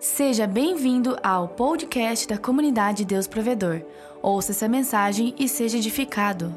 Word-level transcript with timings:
Seja 0.00 0.46
bem-vindo 0.46 1.18
ao 1.24 1.48
podcast 1.48 2.28
da 2.28 2.38
comunidade 2.38 3.04
Deus 3.04 3.26
Provedor. 3.26 3.82
Ouça 4.22 4.52
essa 4.52 4.68
mensagem 4.68 5.34
e 5.36 5.48
seja 5.48 5.76
edificado. 5.76 6.56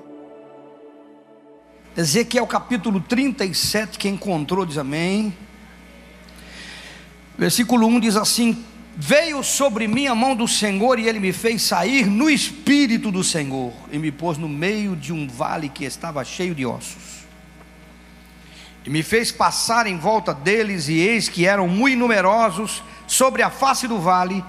Ezequiel 1.97 2.45
capítulo 2.45 3.01
37, 3.01 3.97
quem 3.97 4.13
encontrou 4.13 4.63
diz 4.63 4.77
amém. 4.77 5.35
Versículo 7.35 7.87
1 7.87 7.99
diz 8.01 8.15
assim: 8.15 8.63
Veio 8.95 9.41
sobre 9.41 9.87
mim 9.87 10.05
a 10.05 10.13
mão 10.13 10.35
do 10.35 10.47
Senhor 10.47 10.99
e 10.99 11.09
ele 11.09 11.19
me 11.19 11.33
fez 11.33 11.63
sair 11.63 12.05
no 12.05 12.29
espírito 12.29 13.11
do 13.11 13.23
Senhor 13.23 13.73
e 13.91 13.97
me 13.97 14.11
pôs 14.11 14.37
no 14.37 14.47
meio 14.47 14.95
de 14.95 15.11
um 15.11 15.27
vale 15.27 15.67
que 15.67 15.83
estava 15.83 16.23
cheio 16.23 16.53
de 16.53 16.63
ossos. 16.63 17.21
E 18.85 18.89
me 18.91 19.01
fez 19.01 19.31
passar 19.31 19.87
em 19.87 19.97
volta 19.97 20.31
deles, 20.31 20.87
e 20.89 20.93
eis 20.99 21.27
que 21.27 21.47
eram 21.47 21.67
muito 21.67 21.97
numerosos 21.97 22.83
sobre 23.11 23.43
a 23.43 23.49
face 23.49 23.89
do 23.89 23.99
vale, 23.99 24.41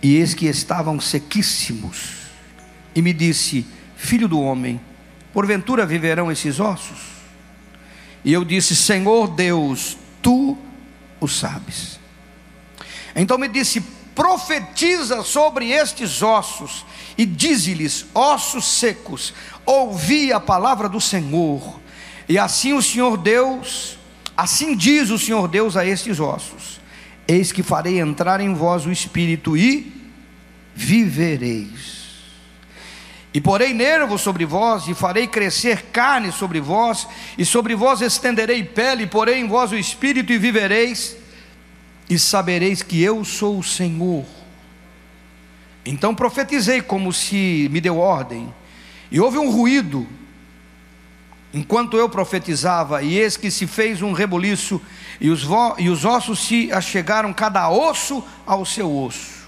e 0.00 0.14
eis 0.14 0.34
que 0.34 0.46
estavam 0.46 1.00
sequíssimos. 1.00 2.28
E 2.94 3.02
me 3.02 3.12
disse: 3.12 3.66
Filho 3.96 4.28
do 4.28 4.40
homem, 4.40 4.80
porventura 5.32 5.84
viverão 5.84 6.30
esses 6.30 6.60
ossos? 6.60 6.98
E 8.24 8.32
eu 8.32 8.44
disse: 8.44 8.76
Senhor 8.76 9.26
Deus, 9.26 9.96
tu 10.22 10.56
o 11.20 11.26
sabes. 11.26 11.98
Então 13.16 13.36
me 13.36 13.48
disse: 13.48 13.80
Profetiza 14.14 15.24
sobre 15.24 15.72
estes 15.72 16.22
ossos, 16.22 16.86
e 17.18 17.26
dize-lhes: 17.26 18.06
Ossos 18.14 18.64
secos, 18.64 19.34
ouvi 19.66 20.32
a 20.32 20.38
palavra 20.38 20.88
do 20.88 21.00
Senhor. 21.00 21.80
E 22.28 22.38
assim 22.38 22.74
o 22.74 22.82
Senhor 22.82 23.16
Deus, 23.16 23.98
assim 24.36 24.76
diz 24.76 25.10
o 25.10 25.18
Senhor 25.18 25.48
Deus 25.48 25.76
a 25.76 25.84
estes 25.84 26.20
ossos: 26.20 26.83
Eis 27.26 27.52
que 27.52 27.62
farei 27.62 28.00
entrar 28.00 28.40
em 28.40 28.52
vós 28.54 28.86
o 28.86 28.92
espírito 28.92 29.56
e 29.56 29.92
vivereis. 30.74 32.04
E 33.32 33.40
porei 33.40 33.74
nervos 33.74 34.20
sobre 34.20 34.44
vós, 34.44 34.86
e 34.86 34.94
farei 34.94 35.26
crescer 35.26 35.86
carne 35.86 36.30
sobre 36.30 36.60
vós, 36.60 37.08
e 37.36 37.44
sobre 37.44 37.74
vós 37.74 38.00
estenderei 38.00 38.62
pele, 38.62 39.04
e 39.04 39.06
porei 39.08 39.40
em 39.40 39.48
vós 39.48 39.72
o 39.72 39.76
espírito 39.76 40.32
e 40.32 40.38
vivereis, 40.38 41.16
e 42.08 42.18
sabereis 42.18 42.82
que 42.82 43.02
eu 43.02 43.24
sou 43.24 43.58
o 43.58 43.64
Senhor. 43.64 44.24
Então 45.84 46.14
profetizei 46.14 46.80
como 46.80 47.12
se 47.12 47.68
me 47.72 47.80
deu 47.80 47.98
ordem, 47.98 48.54
e 49.10 49.18
houve 49.18 49.38
um 49.38 49.50
ruído, 49.50 50.06
enquanto 51.54 51.96
eu 51.96 52.08
profetizava, 52.08 53.00
e 53.02 53.16
eis 53.16 53.36
que 53.36 53.48
se 53.48 53.66
fez 53.66 54.02
um 54.02 54.12
rebuliço, 54.12 54.82
e 55.20 55.30
os, 55.30 55.46
e 55.78 55.88
os 55.88 56.04
ossos 56.04 56.40
se 56.40 56.70
achegaram, 56.72 57.32
cada 57.32 57.70
osso 57.70 58.24
ao 58.44 58.66
seu 58.66 58.92
osso. 58.92 59.44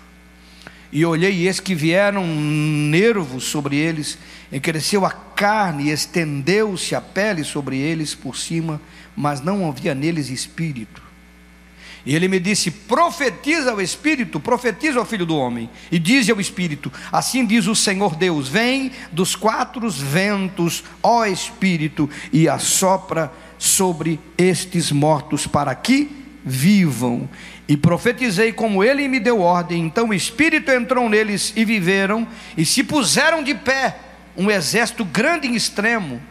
E 0.92 1.04
olhei, 1.04 1.32
e 1.32 1.46
eis 1.48 1.58
que 1.58 1.74
vieram 1.74 2.24
nervos 2.24 3.44
sobre 3.44 3.76
eles, 3.76 4.16
e 4.52 4.60
cresceu 4.60 5.04
a 5.04 5.10
carne, 5.10 5.88
e 5.88 5.90
estendeu-se 5.90 6.94
a 6.94 7.00
pele 7.00 7.42
sobre 7.42 7.76
eles 7.76 8.14
por 8.14 8.36
cima, 8.36 8.80
mas 9.16 9.40
não 9.40 9.68
havia 9.68 9.92
neles 9.92 10.30
espírito. 10.30 11.05
E 12.06 12.14
ele 12.14 12.28
me 12.28 12.38
disse: 12.38 12.70
profetiza 12.70 13.72
ao 13.72 13.80
Espírito, 13.80 14.38
profetiza 14.38 15.00
ao 15.00 15.04
Filho 15.04 15.26
do 15.26 15.36
Homem, 15.36 15.68
e 15.90 15.98
diz 15.98 16.30
ao 16.30 16.40
Espírito: 16.40 16.90
Assim 17.10 17.44
diz 17.44 17.66
o 17.66 17.74
Senhor 17.74 18.14
Deus: 18.14 18.48
Vem 18.48 18.92
dos 19.10 19.34
quatro 19.34 19.90
ventos, 19.90 20.84
ó 21.02 21.26
Espírito, 21.26 22.08
e 22.32 22.48
assopra 22.48 23.32
sobre 23.58 24.20
estes 24.38 24.92
mortos 24.92 25.48
para 25.48 25.74
que 25.74 26.08
vivam. 26.44 27.28
E 27.68 27.76
profetizei 27.76 28.52
como 28.52 28.84
ele 28.84 29.08
me 29.08 29.18
deu 29.18 29.40
ordem. 29.40 29.82
Então 29.82 30.10
o 30.10 30.14
Espírito 30.14 30.70
entrou 30.70 31.08
neles 31.08 31.52
e 31.56 31.64
viveram, 31.64 32.28
e 32.56 32.64
se 32.64 32.84
puseram 32.84 33.42
de 33.42 33.52
pé, 33.52 33.98
um 34.36 34.48
exército 34.48 35.04
grande 35.04 35.48
e 35.48 35.56
extremo. 35.56 36.22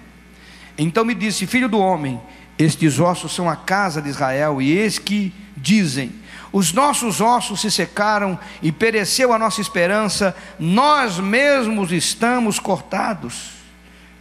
Então 0.77 1.03
me 1.03 1.13
disse: 1.13 1.45
Filho 1.45 1.67
do 1.67 1.79
homem, 1.79 2.17
estes 2.57 2.97
ossos 2.97 3.35
são 3.35 3.49
a 3.49 3.57
casa 3.57 4.01
de 4.01 4.07
Israel, 4.07 4.61
e 4.61 4.71
eis 4.71 4.97
que 4.97 5.33
dizem: 5.55 6.11
Os 6.51 6.73
nossos 6.73 7.21
ossos 7.21 7.61
se 7.61 7.71
secaram 7.71 8.37
e 8.61 8.71
pereceu 8.71 9.33
a 9.33 9.39
nossa 9.39 9.61
esperança, 9.61 10.35
nós 10.59 11.19
mesmos 11.19 11.91
estamos 11.91 12.59
cortados. 12.59 13.55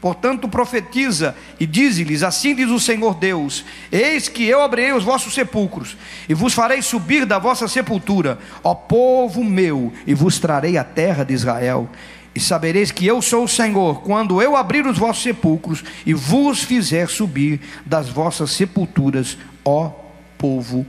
Portanto, 0.05 0.47
profetiza 0.47 1.35
e 1.59 1.67
dize-lhes: 1.67 2.23
Assim 2.23 2.55
diz 2.55 2.69
o 2.69 2.79
Senhor 2.79 3.15
Deus: 3.15 3.65
Eis 3.91 4.29
que 4.29 4.45
eu 4.45 4.61
abrirei 4.61 4.93
os 4.93 5.03
vossos 5.03 5.33
sepulcros 5.33 5.97
e 6.29 6.35
vos 6.35 6.53
farei 6.53 6.83
subir 6.83 7.25
da 7.25 7.39
vossa 7.39 7.67
sepultura, 7.67 8.39
ó 8.63 8.75
povo 8.75 9.43
meu, 9.43 9.95
e 10.07 10.13
vos 10.13 10.39
trarei 10.39 10.77
a 10.77 10.85
terra 10.85 11.25
de 11.25 11.33
Israel. 11.33 11.89
E 12.35 12.41
sabereis 12.41 12.91
que 12.91 13.07
eu 13.07 13.23
sou 13.23 13.45
o 13.45 13.49
Senhor, 13.49 14.03
quando 14.03 14.43
eu 14.43 14.57
abrir 14.57 14.85
os 14.87 14.99
vossos 14.99 15.23
sepulcros 15.23 15.83
e 16.05 16.13
vos 16.13 16.63
fizer 16.63 17.09
subir 17.09 17.61
das 17.87 18.09
vossas 18.09 18.51
sepulturas, 18.51 19.39
ó 19.65 19.91
povo 20.37 20.85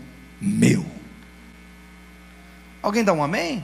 meu. 0.45 0.85
Alguém 2.81 3.03
dá 3.03 3.11
um 3.11 3.23
amém? 3.23 3.51
amém? 3.51 3.63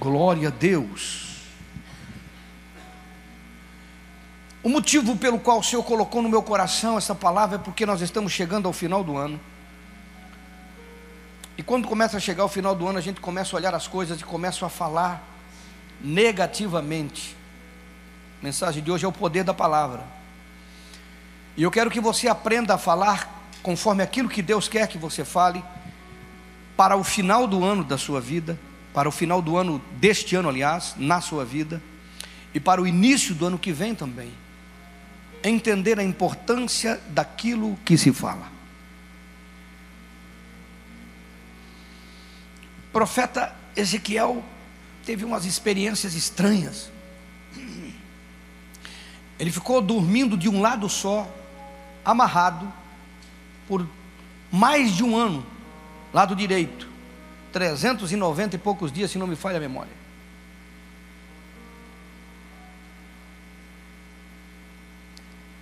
Glória 0.00 0.48
a 0.48 0.50
Deus. 0.50 1.22
O 4.64 4.68
motivo 4.68 5.16
pelo 5.16 5.38
qual 5.38 5.60
o 5.60 5.62
Senhor 5.62 5.82
colocou 5.84 6.20
no 6.20 6.28
meu 6.28 6.42
coração 6.42 6.98
essa 6.98 7.14
palavra 7.14 7.56
é 7.56 7.58
porque 7.58 7.86
nós 7.86 8.00
estamos 8.00 8.32
chegando 8.32 8.66
ao 8.66 8.72
final 8.72 9.04
do 9.04 9.16
ano. 9.16 9.38
E 11.56 11.62
quando 11.62 11.86
começa 11.86 12.16
a 12.16 12.20
chegar 12.20 12.44
o 12.44 12.48
final 12.48 12.74
do 12.74 12.88
ano, 12.88 12.98
a 12.98 13.02
gente 13.02 13.20
começa 13.20 13.54
a 13.54 13.58
olhar 13.58 13.74
as 13.74 13.86
coisas 13.86 14.20
e 14.20 14.24
começa 14.24 14.66
a 14.66 14.68
falar 14.68 15.22
negativamente. 16.00 17.36
A 18.40 18.44
mensagem 18.44 18.82
de 18.82 18.90
hoje 18.90 19.04
é 19.04 19.08
o 19.08 19.12
poder 19.12 19.44
da 19.44 19.54
palavra. 19.54 20.02
E 21.56 21.62
eu 21.62 21.70
quero 21.70 21.90
que 21.90 22.00
você 22.00 22.26
aprenda 22.26 22.74
a 22.74 22.78
falar 22.78 23.33
conforme 23.64 24.02
aquilo 24.02 24.28
que 24.28 24.42
Deus 24.42 24.68
quer 24.68 24.86
que 24.86 24.98
você 24.98 25.24
fale 25.24 25.64
para 26.76 26.96
o 26.96 27.02
final 27.02 27.46
do 27.46 27.64
ano 27.64 27.82
da 27.82 27.96
sua 27.96 28.20
vida, 28.20 28.58
para 28.92 29.08
o 29.08 29.12
final 29.12 29.40
do 29.40 29.56
ano 29.56 29.80
deste 29.92 30.36
ano, 30.36 30.50
aliás, 30.50 30.94
na 30.98 31.22
sua 31.22 31.46
vida, 31.46 31.82
e 32.52 32.60
para 32.60 32.80
o 32.80 32.86
início 32.86 33.34
do 33.34 33.46
ano 33.46 33.58
que 33.58 33.72
vem 33.72 33.94
também 33.94 34.30
entender 35.42 35.98
a 35.98 36.04
importância 36.04 37.00
daquilo 37.08 37.78
que 37.86 37.96
se 37.96 38.12
fala. 38.12 38.52
O 42.88 42.92
profeta 42.92 43.56
Ezequiel 43.74 44.44
teve 45.06 45.24
umas 45.24 45.46
experiências 45.46 46.14
estranhas. 46.14 46.90
Ele 49.38 49.50
ficou 49.50 49.80
dormindo 49.80 50.36
de 50.36 50.50
um 50.50 50.60
lado 50.60 50.86
só, 50.86 51.26
amarrado, 52.04 52.83
por 53.68 53.86
mais 54.50 54.92
de 54.92 55.02
um 55.02 55.16
ano, 55.16 55.44
lado 56.12 56.34
direito, 56.36 56.88
390 57.52 58.56
e 58.56 58.58
poucos 58.58 58.92
dias, 58.92 59.10
se 59.10 59.18
não 59.18 59.26
me 59.26 59.36
falha 59.36 59.58
a 59.58 59.60
memória. 59.60 60.04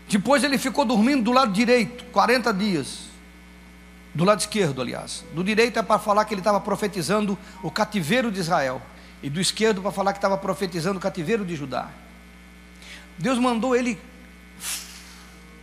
Depois 0.09 0.45
ele 0.45 0.59
ficou 0.59 0.85
dormindo 0.85 1.23
do 1.23 1.33
lado 1.33 1.53
direito, 1.53 2.05
40 2.13 2.53
dias. 2.53 3.05
Do 4.15 4.25
lado 4.25 4.41
esquerdo, 4.41 4.83
aliás. 4.83 5.25
Do 5.33 5.43
direito 5.43 5.79
é 5.79 5.83
para 5.83 5.99
falar 5.99 6.27
que 6.27 6.35
ele 6.35 6.43
estava 6.43 6.61
profetizando 6.61 7.39
o 7.63 7.71
cativeiro 7.71 8.31
de 8.31 8.39
Israel. 8.39 8.83
E 9.23 9.31
do 9.31 9.41
esquerdo 9.41 9.81
para 9.81 9.91
falar 9.91 10.13
que 10.13 10.19
estava 10.19 10.37
profetizando 10.37 10.99
o 10.99 11.01
cativeiro 11.01 11.47
de 11.47 11.57
Judá. 11.57 11.89
Deus 13.19 13.39
mandou 13.39 13.75
ele 13.75 13.99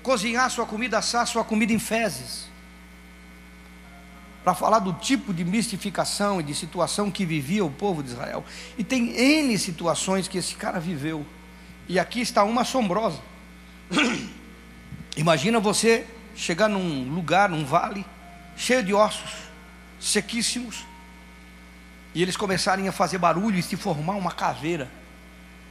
cozinhar 0.09 0.49
sua 0.49 0.65
comida, 0.65 0.97
assar 0.97 1.27
sua 1.27 1.43
comida 1.43 1.71
em 1.71 1.77
fezes. 1.77 2.47
Para 4.43 4.55
falar 4.55 4.79
do 4.79 4.91
tipo 4.93 5.31
de 5.31 5.45
mistificação 5.45 6.41
e 6.41 6.43
de 6.43 6.55
situação 6.55 7.11
que 7.11 7.23
vivia 7.23 7.63
o 7.63 7.69
povo 7.69 8.01
de 8.01 8.09
Israel. 8.09 8.43
E 8.75 8.83
tem 8.83 9.11
N 9.15 9.55
situações 9.59 10.27
que 10.27 10.39
esse 10.39 10.55
cara 10.55 10.79
viveu. 10.79 11.23
E 11.87 11.99
aqui 11.99 12.21
está 12.21 12.43
uma 12.43 12.61
assombrosa. 12.61 13.19
Imagina 15.15 15.59
você 15.59 16.07
chegar 16.35 16.67
num 16.67 17.13
lugar, 17.13 17.47
num 17.47 17.63
vale, 17.63 18.03
cheio 18.57 18.81
de 18.81 18.95
ossos, 18.95 19.29
sequíssimos, 19.99 20.87
e 22.15 22.23
eles 22.23 22.35
começarem 22.35 22.87
a 22.87 22.91
fazer 22.91 23.19
barulho 23.19 23.59
e 23.59 23.61
se 23.61 23.75
formar 23.75 24.13
uma 24.13 24.31
caveira, 24.31 24.89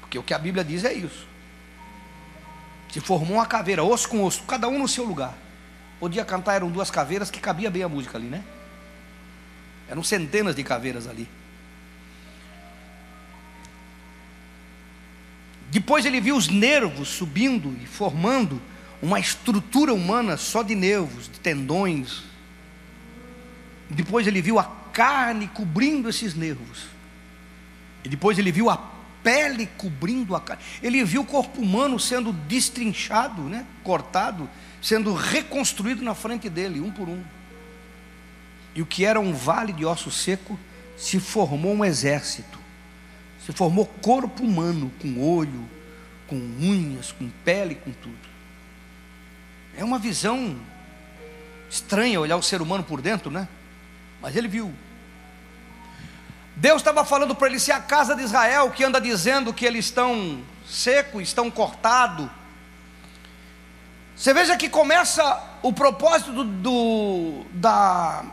porque 0.01 0.17
o 0.17 0.23
que 0.23 0.33
a 0.33 0.39
Bíblia 0.39 0.63
diz 0.63 0.85
é 0.85 0.93
isso. 0.93 1.27
Se 2.91 3.01
formou 3.01 3.37
uma 3.37 3.47
caveira, 3.47 3.85
osso 3.85 4.09
com 4.09 4.25
osso, 4.25 4.43
cada 4.45 4.69
um 4.69 4.79
no 4.79 4.89
seu 4.89 5.05
lugar. 5.05 5.37
Podia 6.01 6.25
cantar, 6.25 6.55
eram 6.55 6.71
duas 6.71 6.91
caveiras 6.91 7.31
que 7.31 7.41
cabia 7.41 7.71
bem 7.71 7.83
a 7.83 7.89
música 7.89 8.17
ali, 8.17 8.29
né? 8.29 8.43
Eram 9.89 10.03
centenas 10.03 10.55
de 10.55 10.63
caveiras 10.63 11.07
ali. 11.07 11.29
Depois 15.71 16.07
ele 16.07 16.21
viu 16.21 16.37
os 16.37 16.49
nervos 16.49 17.09
subindo 17.09 17.77
e 17.83 17.87
formando 17.87 18.61
uma 19.03 19.21
estrutura 19.21 19.93
humana 19.93 20.37
só 20.37 20.63
de 20.63 20.75
nervos, 20.75 21.25
de 21.25 21.39
tendões. 21.41 22.23
Depois 23.91 24.27
ele 24.27 24.41
viu 24.41 24.59
a 24.59 24.65
carne 24.93 25.49
cobrindo 25.49 26.09
esses 26.09 26.35
nervos. 26.35 26.87
E 28.03 28.09
depois 28.09 28.39
ele 28.39 28.51
viu 28.51 28.71
a 28.71 28.77
pele 29.23 29.67
cobrindo 29.77 30.35
a 30.35 30.41
carne. 30.41 30.63
Ele 30.83 31.05
viu 31.05 31.23
o 31.23 31.27
corpo 31.27 31.61
humano 31.61 31.99
sendo 31.99 32.33
destrinchado, 32.33 33.43
né? 33.43 33.67
cortado, 33.83 34.49
sendo 34.81 35.15
reconstruído 35.15 36.03
na 36.03 36.15
frente 36.15 36.49
dele, 36.49 36.81
um 36.81 36.91
por 36.91 37.09
um. 37.09 37.23
E 38.75 38.83
o 38.83 38.87
que 38.87 39.05
era 39.05 39.19
um 39.19 39.33
vale 39.33 39.73
de 39.73 39.85
osso 39.85 40.11
seco 40.11 40.59
se 40.97 41.19
formou 41.19 41.75
um 41.75 41.85
exército. 41.85 42.59
Se 43.45 43.53
formou 43.53 43.87
corpo 43.87 44.43
humano, 44.43 44.93
com 45.01 45.21
olho, 45.21 45.69
com 46.27 46.37
unhas, 46.37 47.13
com 47.13 47.29
pele, 47.45 47.75
com 47.75 47.91
tudo. 47.91 48.29
É 49.77 49.85
uma 49.85 49.99
visão 49.99 50.57
estranha 51.71 52.21
olhar 52.21 52.37
o 52.37 52.43
ser 52.43 52.61
humano 52.61 52.85
por 52.85 53.01
dentro, 53.01 53.31
né? 53.31 53.49
Mas 54.21 54.37
ele 54.37 54.49
viu. 54.49 54.73
Deus 56.59 56.79
estava 56.79 57.05
falando 57.05 57.37
para 57.37 57.49
ele: 57.49 57.61
se 57.61 57.71
a 57.71 57.81
casa 57.81 58.17
de 58.17 58.23
Israel 58.23 58.71
que 58.71 58.83
anda 58.83 59.01
dizendo 59.01 59.55
que 59.55 59.65
eles 59.65 59.85
estão 59.87 60.43
secos, 60.69 61.23
estão 61.23 61.51
cortados. 61.51 62.29
Você 64.17 64.35
veja 64.35 64.57
que 64.57 64.69
começa 64.69 65.41
o 65.63 65.73
propósito 65.73 66.33
do, 66.33 66.45
do 66.45 67.45
da 67.53 68.25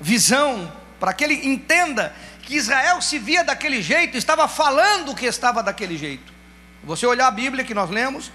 visão, 0.00 0.70
para 1.00 1.12
que 1.12 1.24
ele 1.24 1.48
entenda 1.48 2.14
que 2.42 2.54
Israel 2.54 3.02
se 3.02 3.18
via 3.18 3.42
daquele 3.42 3.82
jeito, 3.82 4.16
estava 4.16 4.46
falando 4.46 5.12
que 5.12 5.26
estava 5.26 5.60
daquele 5.60 5.98
jeito. 5.98 6.32
Você 6.84 7.04
olhar 7.04 7.26
a 7.26 7.32
Bíblia 7.32 7.64
que 7.64 7.74
nós 7.74 7.90
lemos, 7.90 8.30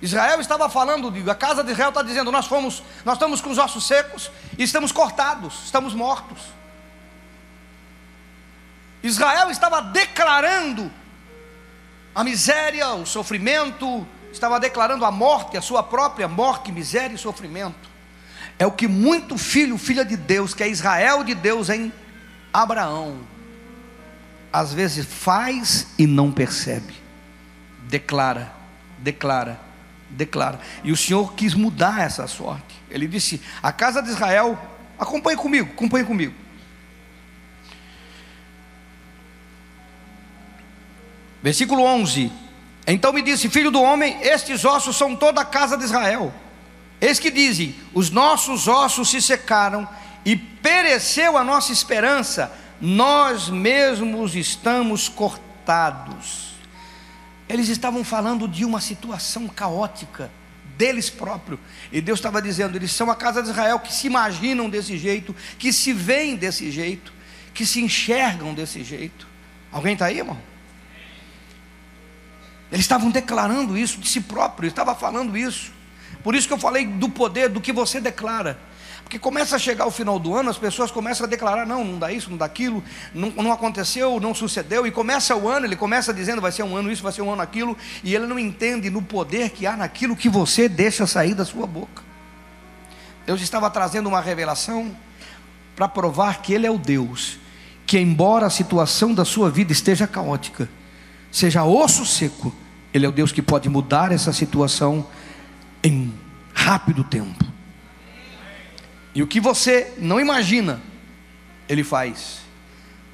Israel 0.00 0.40
estava 0.40 0.70
falando, 0.70 1.12
a 1.30 1.34
casa 1.34 1.62
de 1.62 1.72
Israel 1.72 1.90
está 1.90 2.02
dizendo: 2.02 2.32
nós 2.32 2.46
fomos, 2.46 2.82
nós 3.04 3.16
estamos 3.16 3.42
com 3.42 3.50
os 3.50 3.58
ossos 3.58 3.86
secos 3.86 4.30
e 4.56 4.62
estamos 4.62 4.92
cortados, 4.92 5.66
estamos 5.66 5.92
mortos. 5.92 6.56
Israel 9.02 9.50
estava 9.50 9.80
declarando 9.80 10.90
a 12.14 12.24
miséria, 12.24 12.88
o 12.94 13.06
sofrimento, 13.06 14.06
estava 14.32 14.58
declarando 14.58 15.04
a 15.04 15.10
morte, 15.10 15.56
a 15.56 15.62
sua 15.62 15.82
própria 15.82 16.26
morte, 16.26 16.72
miséria 16.72 17.14
e 17.14 17.18
sofrimento. 17.18 17.88
É 18.58 18.66
o 18.66 18.72
que 18.72 18.88
muito 18.88 19.38
filho, 19.38 19.78
filha 19.78 20.04
de 20.04 20.16
Deus, 20.16 20.52
que 20.52 20.62
é 20.62 20.68
Israel 20.68 21.22
de 21.22 21.34
Deus 21.34 21.68
em 21.68 21.92
Abraão, 22.52 23.20
às 24.52 24.72
vezes 24.72 25.06
faz 25.06 25.88
e 25.96 26.06
não 26.06 26.32
percebe, 26.32 26.94
declara, 27.84 28.52
declara, 28.98 29.60
declara. 30.10 30.58
E 30.82 30.90
o 30.90 30.96
Senhor 30.96 31.34
quis 31.34 31.54
mudar 31.54 32.00
essa 32.00 32.26
sorte. 32.26 32.74
Ele 32.90 33.06
disse: 33.06 33.40
A 33.62 33.70
casa 33.70 34.02
de 34.02 34.08
Israel, 34.08 34.58
acompanhe 34.98 35.36
comigo, 35.36 35.70
acompanhe 35.72 36.04
comigo. 36.04 36.34
Versículo 41.42 41.82
11: 41.82 42.30
Então 42.86 43.12
me 43.12 43.22
disse, 43.22 43.48
filho 43.48 43.70
do 43.70 43.82
homem, 43.82 44.18
estes 44.22 44.64
ossos 44.64 44.96
são 44.96 45.14
toda 45.14 45.40
a 45.40 45.44
casa 45.44 45.76
de 45.76 45.84
Israel. 45.84 46.32
Eis 47.00 47.18
que 47.18 47.30
dizem: 47.30 47.74
Os 47.94 48.10
nossos 48.10 48.66
ossos 48.66 49.10
se 49.10 49.22
secaram 49.22 49.88
e 50.24 50.36
pereceu 50.36 51.36
a 51.36 51.44
nossa 51.44 51.72
esperança, 51.72 52.52
nós 52.80 53.48
mesmos 53.48 54.34
estamos 54.34 55.08
cortados. 55.08 56.48
Eles 57.48 57.68
estavam 57.68 58.04
falando 58.04 58.46
de 58.46 58.64
uma 58.64 58.80
situação 58.80 59.48
caótica 59.48 60.30
deles 60.76 61.10
próprios, 61.10 61.58
e 61.90 62.00
Deus 62.00 62.18
estava 62.18 62.42
dizendo: 62.42 62.76
eles 62.76 62.92
são 62.92 63.10
a 63.10 63.14
casa 63.14 63.42
de 63.42 63.50
Israel 63.50 63.78
que 63.80 63.92
se 63.92 64.06
imaginam 64.06 64.68
desse 64.68 64.98
jeito, 64.98 65.34
que 65.58 65.72
se 65.72 65.92
veem 65.92 66.36
desse 66.36 66.70
jeito, 66.70 67.12
que 67.54 67.64
se 67.64 67.80
enxergam 67.80 68.54
desse 68.54 68.84
jeito. 68.84 69.26
Alguém 69.72 69.94
está 69.94 70.06
aí, 70.06 70.18
irmão? 70.18 70.38
Eles 72.70 72.84
estavam 72.84 73.10
declarando 73.10 73.76
isso 73.76 73.98
de 73.98 74.08
si 74.08 74.20
próprio, 74.20 74.68
estava 74.68 74.94
falando 74.94 75.36
isso. 75.36 75.72
Por 76.22 76.34
isso 76.34 76.46
que 76.46 76.52
eu 76.52 76.58
falei 76.58 76.86
do 76.86 77.08
poder 77.08 77.48
do 77.48 77.60
que 77.60 77.72
você 77.72 78.00
declara. 78.00 78.58
Porque 79.02 79.18
começa 79.18 79.56
a 79.56 79.58
chegar 79.58 79.86
o 79.86 79.90
final 79.90 80.18
do 80.18 80.34
ano, 80.34 80.50
as 80.50 80.58
pessoas 80.58 80.90
começam 80.90 81.24
a 81.24 81.28
declarar: 81.28 81.66
não, 81.66 81.82
não 81.82 81.98
dá 81.98 82.12
isso, 82.12 82.28
não 82.28 82.36
dá 82.36 82.44
aquilo, 82.44 82.84
não, 83.14 83.30
não 83.30 83.52
aconteceu, 83.52 84.20
não 84.20 84.34
sucedeu. 84.34 84.86
E 84.86 84.90
começa 84.90 85.34
o 85.34 85.48
ano, 85.48 85.64
ele 85.64 85.76
começa 85.76 86.12
dizendo: 86.12 86.42
vai 86.42 86.52
ser 86.52 86.62
um 86.62 86.76
ano 86.76 86.92
isso, 86.92 87.02
vai 87.02 87.12
ser 87.12 87.22
um 87.22 87.32
ano 87.32 87.40
aquilo. 87.40 87.74
E 88.04 88.14
ele 88.14 88.26
não 88.26 88.38
entende 88.38 88.90
no 88.90 89.00
poder 89.00 89.48
que 89.50 89.66
há 89.66 89.76
naquilo 89.76 90.14
que 90.14 90.28
você 90.28 90.68
deixa 90.68 91.06
sair 91.06 91.32
da 91.32 91.44
sua 91.46 91.66
boca. 91.66 92.02
Deus 93.24 93.40
estava 93.40 93.70
trazendo 93.70 94.08
uma 94.08 94.20
revelação 94.20 94.94
para 95.76 95.86
provar 95.86 96.42
que 96.42 96.52
Ele 96.52 96.66
é 96.66 96.70
o 96.70 96.76
Deus, 96.76 97.38
que 97.86 97.98
embora 97.98 98.46
a 98.46 98.50
situação 98.50 99.14
da 99.14 99.24
sua 99.24 99.48
vida 99.50 99.70
esteja 99.70 100.06
caótica, 100.06 100.68
seja 101.30 101.64
osso 101.64 102.04
seco, 102.04 102.54
Ele 102.92 103.06
é 103.06 103.08
o 103.08 103.12
Deus 103.12 103.32
que 103.32 103.42
pode 103.42 103.68
mudar 103.68 104.12
essa 104.12 104.32
situação 104.32 105.06
em 105.82 106.12
rápido 106.54 107.04
tempo. 107.04 107.44
E 109.14 109.22
o 109.22 109.26
que 109.26 109.40
você 109.40 109.94
não 109.98 110.20
imagina, 110.20 110.80
Ele 111.68 111.84
faz, 111.84 112.40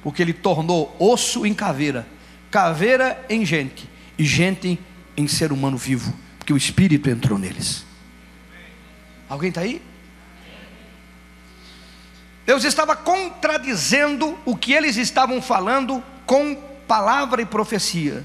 porque 0.03 0.21
Ele 0.21 0.33
tornou 0.33 0.95
osso 0.99 1.45
em 1.45 1.53
caveira, 1.53 2.07
caveira 2.51 3.23
em 3.29 3.45
gente, 3.45 3.89
e 4.17 4.23
gente 4.23 4.79
em 5.17 5.27
ser 5.27 5.51
humano 5.51 5.77
vivo, 5.77 6.13
porque 6.37 6.53
o 6.53 6.57
Espírito 6.57 7.09
entrou 7.09 7.37
neles. 7.37 7.85
Alguém 9.27 9.49
está 9.49 9.61
aí? 9.61 9.81
Deus 12.45 12.63
estava 12.63 12.95
contradizendo 12.95 14.37
o 14.45 14.55
que 14.55 14.71
eles 14.71 14.97
estavam 14.97 15.41
falando 15.41 16.03
com 16.27 16.55
palavra 16.87 17.41
e 17.41 17.45
profecia. 17.45 18.23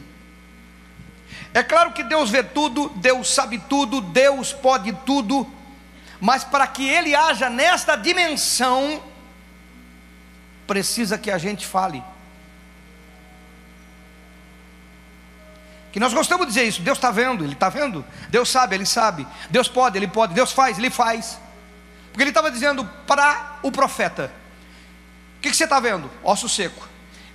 É 1.53 1.63
claro 1.63 1.93
que 1.93 2.03
Deus 2.03 2.31
vê 2.31 2.43
tudo, 2.43 2.89
Deus 2.97 3.33
sabe 3.33 3.59
tudo, 3.59 4.01
Deus 4.01 4.53
pode 4.53 4.93
tudo, 5.05 5.49
mas 6.21 6.45
para 6.45 6.67
que 6.67 6.87
Ele 6.89 7.15
haja 7.15 7.51
nesta 7.51 7.97
dimensão, 7.97 9.03
precisa 10.67 11.19
que 11.19 11.31
a 11.31 11.39
gente 11.39 11.67
fale. 11.67 12.03
Que 15.91 15.99
nós 15.99 16.15
gostamos 16.15 16.47
de 16.47 16.53
dizer 16.53 16.69
isso, 16.69 16.83
Deus 16.83 16.99
está 16.99 17.11
vendo, 17.11 17.43
Ele 17.43 17.55
está 17.55 17.69
vendo, 17.69 18.05
Deus 18.29 18.49
sabe, 18.49 18.77
Ele 18.77 18.87
sabe, 18.87 19.27
Deus 19.51 19.67
pode, 19.67 19.99
Ele 19.99 20.07
pode, 20.07 20.35
Deus 20.35 20.53
faz, 20.53 20.79
Ele 20.79 20.91
faz. 20.91 21.41
Porque 22.11 22.23
Ele 22.23 22.31
estava 22.31 22.51
dizendo 22.51 22.85
para 23.07 23.59
o 23.63 23.73
profeta: 23.73 24.33
O 25.39 25.41
que, 25.41 25.51
que 25.51 25.57
você 25.57 25.65
está 25.65 25.81
vendo? 25.81 26.09
Osso 26.23 26.49
seco. 26.49 26.90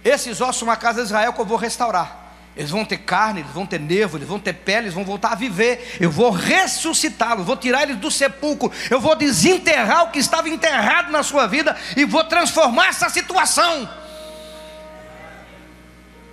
Esses 0.06 0.40
ossos 0.40 0.58
são 0.58 0.68
uma 0.68 0.78
casa 0.78 1.02
de 1.02 1.08
Israel 1.08 1.34
que 1.34 1.42
eu 1.42 1.46
vou 1.46 1.58
restaurar. 1.58 2.26
Eles 2.56 2.70
vão 2.70 2.86
ter 2.86 3.00
carne, 3.00 3.42
eles 3.42 3.52
vão 3.52 3.66
ter 3.66 3.80
nervo, 3.80 4.18
eles 4.18 4.28
vão 4.28 4.40
ter 4.40 4.54
pele, 4.54 4.86
eles 4.86 4.94
vão 4.94 5.04
voltar 5.04 5.32
a 5.32 5.36
viver. 5.36 5.98
Eu 6.00 6.12
vou 6.12 6.30
ressuscitá-los, 6.30 7.44
vou 7.44 7.58
tirar 7.58 7.82
eles 7.82 7.98
do 7.98 8.12
sepulcro, 8.12 8.72
eu 8.90 9.02
vou 9.02 9.16
desenterrar 9.16 10.04
o 10.04 10.12
que 10.12 10.20
estava 10.20 10.48
enterrado 10.48 11.12
na 11.12 11.24
sua 11.24 11.48
vida 11.48 11.76
e 11.98 12.06
vou 12.06 12.24
transformar 12.24 12.90
essa 12.90 13.10
situação. 13.10 13.90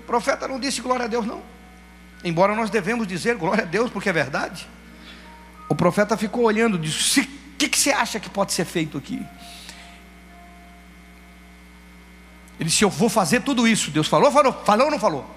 O 0.00 0.04
profeta 0.04 0.46
não 0.46 0.60
disse 0.60 0.82
glória 0.82 1.06
a 1.06 1.08
Deus, 1.08 1.26
não. 1.26 1.42
Embora 2.22 2.54
nós 2.54 2.68
devemos 2.68 3.06
dizer 3.06 3.36
glória 3.36 3.64
a 3.64 3.66
Deus, 3.66 3.90
porque 3.90 4.10
é 4.10 4.12
verdade. 4.12 4.68
O 5.66 5.74
profeta 5.74 6.16
ficou 6.16 6.44
olhando, 6.44 6.78
disse: 6.78 7.22
O 7.22 7.56
que, 7.56 7.68
que 7.68 7.78
você 7.78 7.90
acha 7.90 8.20
que 8.20 8.28
pode 8.28 8.52
ser 8.52 8.66
feito 8.66 8.98
aqui? 8.98 9.26
Ele 12.62 12.69
disse: 12.69 12.85
Eu 12.85 12.90
vou 12.90 13.09
fazer 13.09 13.42
tudo 13.42 13.66
isso. 13.66 13.90
Deus 13.90 14.07
falou, 14.07 14.31
falou, 14.31 14.52
falou 14.64 14.85
ou 14.85 14.90
não 14.92 14.99
falou? 15.00 15.28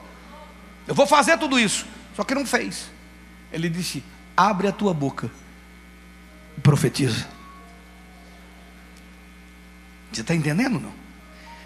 Eu 0.88 0.94
vou 0.94 1.08
fazer 1.08 1.40
tudo 1.40 1.60
isso. 1.60 1.84
Só 2.16 2.24
que 2.24 2.36
não 2.36 2.46
fez. 2.46 2.92
Ele 3.52 3.68
disse: 3.68 4.04
Abre 4.38 4.68
a 4.68 4.72
tua 4.72 4.94
boca 4.94 5.32
e 6.56 6.62
profetiza. 6.62 7.28
Você 10.14 10.22
está 10.22 10.36
entendendo 10.36 10.80
não? 10.80 10.94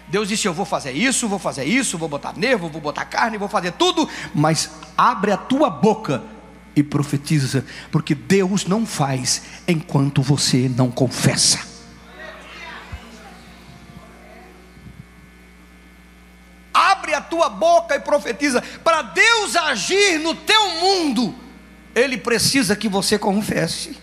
Deus 0.08 0.28
disse: 0.28 0.48
Eu 0.48 0.54
vou 0.54 0.64
fazer 0.64 0.92
isso, 0.92 1.28
vou 1.28 1.38
fazer 1.38 1.64
isso, 1.66 1.98
vou 1.98 2.08
botar 2.08 2.32
nervo, 2.32 2.70
vou 2.70 2.80
botar 2.80 3.04
carne, 3.04 3.36
vou 3.36 3.48
fazer 3.48 3.72
tudo, 3.72 4.08
mas 4.34 4.70
abre 4.96 5.30
a 5.30 5.36
tua 5.36 5.68
boca 5.68 6.24
e 6.74 6.82
profetiza, 6.82 7.66
porque 7.92 8.14
Deus 8.14 8.64
não 8.64 8.86
faz 8.86 9.42
enquanto 9.68 10.22
você 10.22 10.70
não 10.74 10.90
confessa. 10.90 11.69
Abre 17.10 17.14
a 17.14 17.20
tua 17.20 17.48
boca 17.48 17.96
e 17.96 18.00
profetiza. 18.00 18.62
Para 18.84 19.02
Deus 19.02 19.56
agir 19.56 20.18
no 20.18 20.34
teu 20.34 20.70
mundo, 20.76 21.34
Ele 21.94 22.16
precisa 22.16 22.76
que 22.76 22.88
você 22.88 23.18
confesse. 23.18 23.98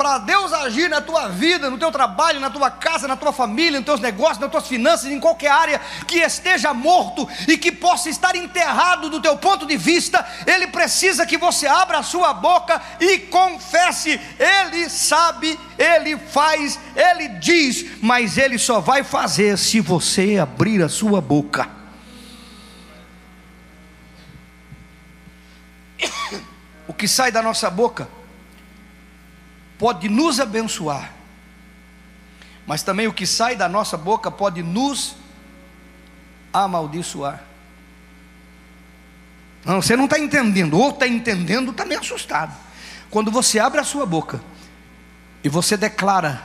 Para 0.00 0.16
Deus 0.16 0.50
agir 0.54 0.88
na 0.88 1.02
tua 1.02 1.28
vida, 1.28 1.68
no 1.68 1.76
teu 1.76 1.92
trabalho, 1.92 2.40
na 2.40 2.48
tua 2.48 2.70
casa, 2.70 3.06
na 3.06 3.16
tua 3.16 3.34
família, 3.34 3.78
nos 3.78 3.84
teus 3.84 4.00
negócios, 4.00 4.38
nas 4.38 4.50
tuas 4.50 4.66
finanças, 4.66 5.10
em 5.10 5.20
qualquer 5.20 5.50
área 5.50 5.78
que 6.08 6.20
esteja 6.20 6.72
morto 6.72 7.28
e 7.46 7.58
que 7.58 7.70
possa 7.70 8.08
estar 8.08 8.34
enterrado 8.34 9.10
do 9.10 9.20
teu 9.20 9.36
ponto 9.36 9.66
de 9.66 9.76
vista, 9.76 10.26
Ele 10.46 10.68
precisa 10.68 11.26
que 11.26 11.36
você 11.36 11.66
abra 11.66 11.98
a 11.98 12.02
sua 12.02 12.32
boca 12.32 12.80
e 12.98 13.18
confesse. 13.18 14.18
Ele 14.38 14.88
sabe, 14.88 15.60
Ele 15.76 16.16
faz, 16.16 16.80
Ele 16.96 17.28
diz, 17.38 17.84
mas 18.00 18.38
Ele 18.38 18.56
só 18.56 18.80
vai 18.80 19.04
fazer 19.04 19.58
se 19.58 19.82
você 19.82 20.38
abrir 20.38 20.82
a 20.82 20.88
sua 20.88 21.20
boca. 21.20 21.68
O 26.88 26.94
que 26.94 27.06
sai 27.06 27.30
da 27.30 27.40
nossa 27.42 27.68
boca 27.70 28.19
pode 29.80 30.10
nos 30.10 30.38
abençoar, 30.38 31.10
mas 32.66 32.82
também 32.82 33.06
o 33.06 33.14
que 33.14 33.26
sai 33.26 33.56
da 33.56 33.66
nossa 33.66 33.96
boca 33.96 34.30
pode 34.30 34.62
nos 34.62 35.16
amaldiçoar. 36.52 37.42
Não, 39.64 39.80
você 39.80 39.96
não 39.96 40.04
está 40.04 40.18
entendendo, 40.18 40.78
ou 40.78 40.90
está 40.90 41.08
entendendo, 41.08 41.70
está 41.70 41.86
meio 41.86 42.00
assustado. 42.00 42.54
Quando 43.08 43.30
você 43.30 43.58
abre 43.58 43.80
a 43.80 43.84
sua 43.84 44.04
boca 44.04 44.42
e 45.42 45.48
você 45.48 45.78
declara, 45.78 46.42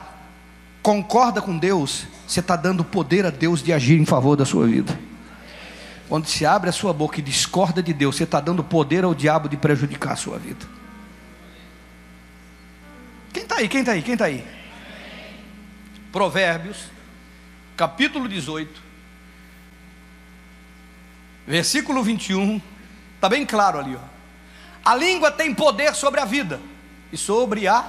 concorda 0.82 1.42
com 1.42 1.58
Deus, 1.58 2.06
você 2.26 2.40
está 2.40 2.56
dando 2.56 2.82
poder 2.84 3.26
a 3.26 3.30
Deus 3.30 3.62
de 3.62 3.70
agir 3.70 4.00
em 4.00 4.06
favor 4.06 4.34
da 4.34 4.46
sua 4.46 4.66
vida. 4.66 4.98
Quando 6.08 6.26
se 6.26 6.46
abre 6.46 6.70
a 6.70 6.72
sua 6.72 6.94
boca 6.94 7.20
e 7.20 7.22
discorda 7.22 7.82
de 7.82 7.92
Deus, 7.92 8.16
você 8.16 8.24
está 8.24 8.40
dando 8.40 8.64
poder 8.64 9.04
ao 9.04 9.14
diabo 9.14 9.46
de 9.46 9.58
prejudicar 9.58 10.14
a 10.14 10.16
sua 10.16 10.38
vida. 10.38 10.64
Quem 13.36 13.42
está 13.42 13.56
aí? 13.56 13.68
Quem 13.68 13.80
está 13.80 13.92
aí? 13.92 14.02
Quem 14.02 14.12
está 14.14 14.24
aí? 14.24 14.46
Provérbios, 16.10 16.84
capítulo 17.76 18.26
18, 18.26 18.82
versículo 21.46 22.02
21, 22.02 22.62
está 23.14 23.28
bem 23.28 23.44
claro 23.44 23.78
ali. 23.78 23.94
Ó. 23.94 23.98
A 24.82 24.94
língua 24.94 25.30
tem 25.30 25.54
poder 25.54 25.94
sobre 25.94 26.18
a 26.18 26.24
vida 26.24 26.62
e 27.12 27.18
sobre 27.18 27.68
a. 27.68 27.84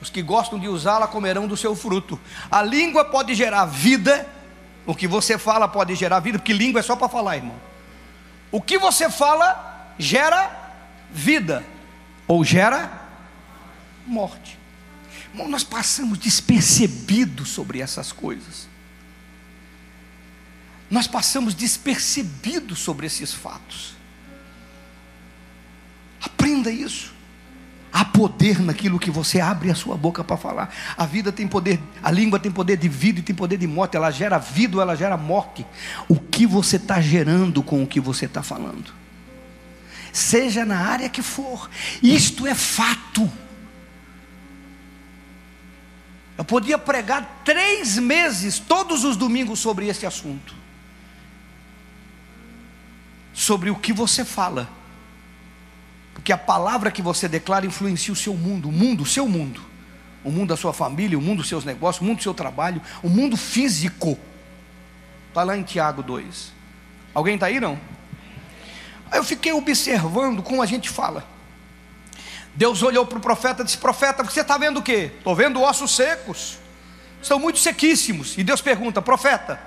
Os 0.00 0.08
que 0.08 0.22
gostam 0.22 0.58
de 0.58 0.66
usá-la 0.66 1.06
comerão 1.06 1.46
do 1.46 1.54
seu 1.54 1.76
fruto. 1.76 2.18
A 2.50 2.62
língua 2.62 3.04
pode 3.04 3.34
gerar 3.34 3.66
vida, 3.66 4.26
o 4.86 4.94
que 4.94 5.06
você 5.06 5.36
fala 5.36 5.68
pode 5.68 5.94
gerar 5.94 6.20
vida, 6.20 6.38
porque 6.38 6.54
língua 6.54 6.80
é 6.80 6.82
só 6.82 6.96
para 6.96 7.10
falar, 7.10 7.36
irmão. 7.36 7.60
O 8.50 8.62
que 8.62 8.78
você 8.78 9.10
fala 9.10 9.92
gera 9.98 10.50
vida, 11.12 11.62
ou 12.26 12.42
gera 12.42 12.99
morte. 14.06 14.58
Irmão, 15.32 15.48
nós 15.48 15.64
passamos 15.64 16.18
despercebidos 16.18 17.48
sobre 17.50 17.80
essas 17.80 18.12
coisas. 18.12 18.68
Nós 20.90 21.06
passamos 21.06 21.54
despercebidos 21.54 22.80
sobre 22.80 23.06
esses 23.06 23.32
fatos. 23.32 23.94
Aprenda 26.20 26.70
isso. 26.70 27.14
Há 27.92 28.04
poder 28.04 28.60
naquilo 28.60 29.00
que 29.00 29.10
você 29.10 29.40
abre 29.40 29.70
a 29.70 29.74
sua 29.74 29.96
boca 29.96 30.22
para 30.22 30.36
falar. 30.36 30.72
A 30.96 31.06
vida 31.06 31.32
tem 31.32 31.46
poder, 31.46 31.80
a 32.02 32.10
língua 32.10 32.38
tem 32.38 32.50
poder 32.50 32.76
de 32.76 32.88
vida 32.88 33.20
e 33.20 33.22
tem 33.22 33.34
poder 33.34 33.56
de 33.56 33.66
morte. 33.66 33.96
Ela 33.96 34.10
gera 34.10 34.38
vida 34.38 34.76
ou 34.76 34.82
ela 34.82 34.94
gera 34.96 35.16
morte. 35.16 35.66
O 36.08 36.16
que 36.16 36.46
você 36.46 36.76
está 36.76 37.00
gerando 37.00 37.62
com 37.62 37.82
o 37.82 37.86
que 37.86 38.00
você 38.00 38.26
está 38.26 38.42
falando? 38.42 38.92
Seja 40.12 40.64
na 40.64 40.78
área 40.78 41.08
que 41.08 41.22
for, 41.22 41.70
isto 42.02 42.46
é 42.46 42.54
fato. 42.54 43.30
Eu 46.40 46.44
podia 46.44 46.78
pregar 46.78 47.42
três 47.44 47.98
meses, 47.98 48.58
todos 48.58 49.04
os 49.04 49.14
domingos, 49.14 49.58
sobre 49.58 49.88
esse 49.88 50.06
assunto. 50.06 50.54
Sobre 53.34 53.68
o 53.68 53.76
que 53.76 53.92
você 53.92 54.24
fala. 54.24 54.66
Porque 56.14 56.32
a 56.32 56.38
palavra 56.38 56.90
que 56.90 57.02
você 57.02 57.28
declara 57.28 57.66
influencia 57.66 58.10
o 58.10 58.16
seu 58.16 58.32
mundo, 58.32 58.70
o 58.70 58.72
mundo, 58.72 59.02
o 59.02 59.06
seu 59.06 59.28
mundo. 59.28 59.60
O 60.24 60.30
mundo 60.30 60.48
da 60.48 60.56
sua 60.56 60.72
família, 60.72 61.18
o 61.18 61.20
mundo 61.20 61.40
dos 61.40 61.48
seus 61.48 61.62
negócios, 61.62 62.00
o 62.00 62.06
mundo 62.06 62.16
do 62.16 62.22
seu 62.22 62.32
trabalho, 62.32 62.80
o 63.02 63.10
mundo 63.10 63.36
físico. 63.36 64.18
Está 65.28 65.42
lá 65.42 65.58
em 65.58 65.62
Tiago 65.62 66.02
2. 66.02 66.54
Alguém 67.12 67.34
está 67.34 67.48
aí 67.48 67.60
não? 67.60 67.78
Eu 69.12 69.22
fiquei 69.22 69.52
observando 69.52 70.42
como 70.42 70.62
a 70.62 70.66
gente 70.66 70.88
fala. 70.88 71.22
Deus 72.54 72.82
olhou 72.82 73.06
para 73.06 73.18
o 73.18 73.20
profeta 73.20 73.62
e 73.62 73.64
disse: 73.64 73.78
Profeta, 73.78 74.22
você 74.22 74.40
está 74.40 74.58
vendo 74.58 74.78
o 74.78 74.82
quê? 74.82 75.12
Estou 75.16 75.34
vendo 75.34 75.62
ossos 75.62 75.94
secos, 75.94 76.58
estão 77.22 77.38
muito 77.38 77.58
sequíssimos. 77.58 78.36
E 78.36 78.44
Deus 78.44 78.60
pergunta: 78.60 79.00
Profeta, 79.00 79.60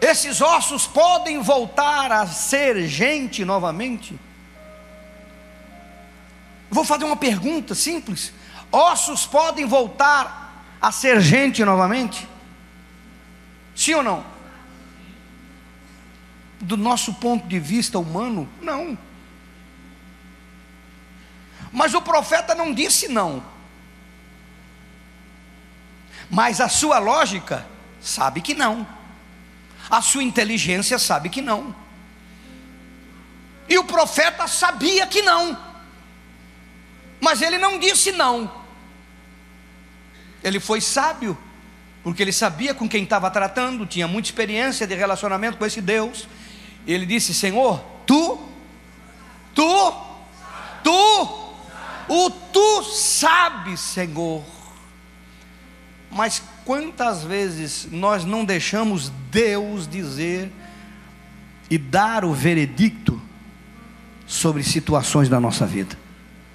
esses 0.00 0.40
ossos 0.40 0.86
podem 0.86 1.40
voltar 1.40 2.12
a 2.12 2.26
ser 2.26 2.86
gente 2.86 3.44
novamente? 3.44 4.18
Vou 6.70 6.84
fazer 6.84 7.04
uma 7.04 7.16
pergunta 7.16 7.74
simples: 7.74 8.32
ossos 8.70 9.26
podem 9.26 9.66
voltar 9.66 10.64
a 10.80 10.92
ser 10.92 11.20
gente 11.20 11.64
novamente? 11.64 12.28
Sim 13.74 13.94
ou 13.94 14.02
não? 14.02 14.24
Do 16.60 16.76
nosso 16.76 17.14
ponto 17.14 17.46
de 17.46 17.58
vista 17.58 17.98
humano, 17.98 18.48
não. 18.60 18.96
Mas 21.72 21.94
o 21.94 22.02
profeta 22.02 22.54
não 22.54 22.74
disse 22.74 23.08
não. 23.08 23.42
Mas 26.28 26.60
a 26.60 26.68
sua 26.68 26.98
lógica 26.98 27.66
sabe 28.00 28.40
que 28.40 28.54
não. 28.54 28.86
A 29.88 30.00
sua 30.00 30.22
inteligência 30.22 30.98
sabe 30.98 31.28
que 31.28 31.42
não. 31.42 31.74
E 33.68 33.78
o 33.78 33.84
profeta 33.84 34.46
sabia 34.46 35.06
que 35.06 35.22
não. 35.22 35.58
Mas 37.20 37.42
ele 37.42 37.58
não 37.58 37.78
disse 37.78 38.12
não. 38.12 38.60
Ele 40.42 40.58
foi 40.58 40.80
sábio, 40.80 41.36
porque 42.02 42.22
ele 42.22 42.32
sabia 42.32 42.74
com 42.74 42.88
quem 42.88 43.04
estava 43.04 43.30
tratando, 43.30 43.84
tinha 43.84 44.08
muita 44.08 44.28
experiência 44.28 44.86
de 44.86 44.94
relacionamento 44.94 45.58
com 45.58 45.66
esse 45.66 45.80
Deus. 45.80 46.26
Ele 46.86 47.04
disse: 47.04 47.34
Senhor, 47.34 47.84
tu, 48.06 48.40
tu, 49.54 49.94
tu 50.82 51.49
o 52.10 52.28
tu 52.28 52.82
sabes, 52.82 53.78
Senhor. 53.78 54.42
Mas 56.10 56.42
quantas 56.64 57.22
vezes 57.22 57.86
nós 57.88 58.24
não 58.24 58.44
deixamos 58.44 59.12
Deus 59.30 59.86
dizer 59.86 60.50
e 61.70 61.78
dar 61.78 62.24
o 62.24 62.34
veredicto 62.34 63.22
sobre 64.26 64.64
situações 64.64 65.28
da 65.28 65.38
nossa 65.38 65.64
vida? 65.64 65.96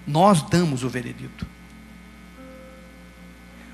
Nós 0.06 0.42
damos 0.42 0.84
o 0.84 0.90
veredito. 0.90 1.48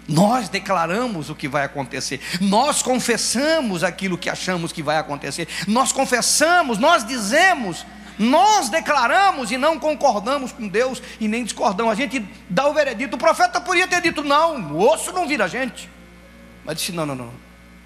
Nós 0.08 0.50
declaramos 0.50 1.32
o 1.32 1.36
que 1.36 1.48
vai 1.48 1.64
acontecer, 1.64 2.20
nós 2.42 2.84
confessamos 2.84 3.84
aquilo 3.84 4.18
que 4.18 4.30
achamos 4.30 4.72
que 4.72 4.84
vai 4.84 4.98
acontecer, 4.98 5.48
nós 5.68 5.92
confessamos, 5.92 6.78
nós 6.78 7.04
dizemos 7.04 7.86
nós 8.22 8.70
declaramos 8.70 9.52
e 9.52 9.58
não 9.58 9.80
concordamos 9.80 10.52
com 10.52 10.68
Deus 10.68 11.02
e 11.20 11.28
nem 11.28 11.44
discordamos. 11.44 11.92
A 11.92 11.96
gente 11.96 12.24
dá 12.48 12.68
o 12.68 12.74
veredito. 12.74 13.16
O 13.16 13.20
profeta 13.20 13.60
podia 13.60 13.88
ter 13.88 14.00
dito: 14.02 14.24
não, 14.24 14.74
o 14.74 14.88
osso 14.88 15.12
não 15.12 15.28
vira 15.28 15.48
gente. 15.48 15.90
Mas 16.64 16.78
disse: 16.78 16.92
não, 16.92 17.06
não, 17.06 17.16
não. 17.16 17.34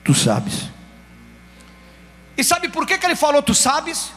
Tu 0.03 0.13
sabes. 0.13 0.69
E 2.37 2.43
sabe 2.43 2.67
por 2.67 2.85
que, 2.85 2.97
que 2.97 3.05
ele 3.05 3.15
falou: 3.15 3.41
tu 3.41 3.55
sabes? 3.55 4.11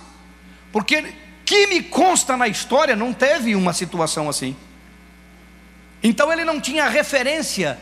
Porque 0.73 1.15
que 1.45 1.69
me 1.69 1.83
consta 1.85 2.37
na 2.37 2.49
história 2.49 2.97
não 2.97 3.13
teve 3.13 3.55
uma 3.55 3.73
situação 3.73 4.29
assim. 4.29 4.57
Então 6.03 6.33
ele 6.33 6.45
não 6.45 6.61
tinha 6.61 6.89
referência 6.89 7.79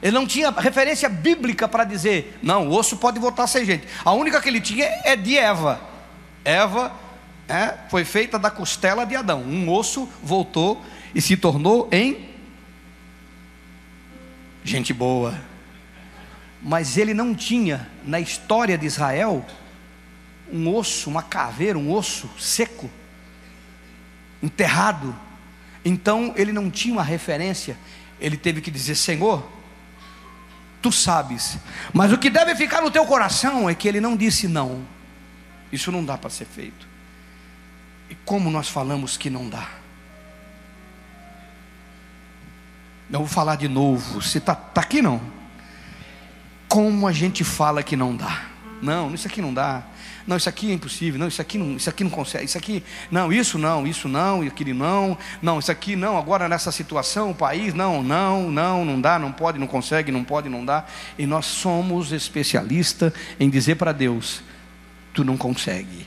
ele 0.00 0.12
não 0.12 0.28
tinha 0.28 0.50
referência 0.50 1.08
bíblica 1.08 1.66
para 1.66 1.82
dizer, 1.82 2.38
não, 2.40 2.68
o 2.68 2.72
osso 2.72 2.96
pode 2.96 3.18
voltar 3.18 3.42
a 3.42 3.46
ser 3.48 3.64
gente. 3.64 3.84
A 4.04 4.12
única 4.12 4.40
que 4.40 4.48
ele 4.48 4.60
tinha 4.60 4.86
é 5.04 5.16
de 5.16 5.36
Eva. 5.36 5.80
Eva 6.44 6.92
é, 7.48 7.74
foi 7.88 8.04
feita 8.04 8.38
da 8.38 8.50
costela 8.50 9.06
de 9.06 9.16
Adão. 9.16 9.42
Um 9.42 9.70
osso 9.70 10.08
voltou 10.22 10.84
e 11.14 11.20
se 11.20 11.36
tornou 11.36 11.88
em 11.90 12.28
gente 14.62 14.92
boa. 14.92 15.38
Mas 16.62 16.98
ele 16.98 17.14
não 17.14 17.34
tinha 17.34 17.88
na 18.04 18.20
história 18.20 18.76
de 18.76 18.84
Israel 18.84 19.44
um 20.52 20.74
osso, 20.74 21.08
uma 21.08 21.22
caveira, 21.22 21.78
um 21.78 21.90
osso 21.92 22.28
seco, 22.38 22.90
enterrado. 24.42 25.16
Então 25.84 26.34
ele 26.36 26.52
não 26.52 26.70
tinha 26.70 26.92
uma 26.92 27.02
referência. 27.02 27.78
Ele 28.20 28.36
teve 28.36 28.60
que 28.60 28.70
dizer: 28.70 28.94
Senhor, 28.96 29.48
tu 30.82 30.92
sabes. 30.92 31.56
Mas 31.94 32.12
o 32.12 32.18
que 32.18 32.28
deve 32.28 32.54
ficar 32.56 32.82
no 32.82 32.90
teu 32.90 33.06
coração 33.06 33.70
é 33.70 33.74
que 33.74 33.88
ele 33.88 34.00
não 34.00 34.16
disse 34.16 34.48
não. 34.48 34.82
Isso 35.72 35.92
não 35.92 36.04
dá 36.04 36.18
para 36.18 36.30
ser 36.30 36.46
feito. 36.46 36.87
E 38.10 38.14
como 38.24 38.50
nós 38.50 38.68
falamos 38.68 39.16
que 39.16 39.28
não 39.28 39.48
dá? 39.48 39.68
Eu 43.10 43.20
vou 43.20 43.28
falar 43.28 43.56
de 43.56 43.68
novo. 43.68 44.20
Você 44.20 44.38
está 44.38 44.54
tá 44.54 44.80
aqui 44.80 45.00
não? 45.00 45.20
Como 46.68 47.06
a 47.06 47.12
gente 47.12 47.42
fala 47.44 47.82
que 47.82 47.96
não 47.96 48.14
dá? 48.14 48.44
Não, 48.82 49.14
isso 49.14 49.26
aqui 49.26 49.40
não 49.40 49.52
dá. 49.52 49.82
Não, 50.26 50.36
isso 50.36 50.48
aqui 50.48 50.70
é 50.70 50.74
impossível. 50.74 51.18
Não, 51.18 51.26
isso 51.26 51.40
aqui 51.40 51.56
não, 51.56 51.76
isso 51.76 51.88
aqui 51.88 52.04
não 52.04 52.10
consegue. 52.10 52.44
Isso 52.44 52.58
aqui, 52.58 52.84
não, 53.10 53.32
isso 53.32 53.58
não, 53.58 53.86
isso 53.86 54.08
não, 54.08 54.44
e 54.44 54.48
aquele 54.48 54.74
não. 54.74 55.16
Não, 55.40 55.58
isso 55.58 55.72
aqui 55.72 55.96
não. 55.96 56.18
Agora 56.18 56.48
nessa 56.48 56.70
situação, 56.70 57.30
o 57.30 57.34
país, 57.34 57.72
não, 57.72 58.02
não, 58.02 58.50
não, 58.50 58.84
não 58.84 59.00
dá, 59.00 59.18
não 59.18 59.32
pode, 59.32 59.58
não 59.58 59.66
consegue, 59.66 60.12
não 60.12 60.22
pode, 60.22 60.50
não 60.50 60.66
dá. 60.66 60.84
E 61.18 61.26
nós 61.26 61.46
somos 61.46 62.12
especialistas 62.12 63.12
em 63.40 63.48
dizer 63.48 63.76
para 63.76 63.90
Deus: 63.90 64.42
tu 65.14 65.24
não 65.24 65.38
consegue. 65.38 66.06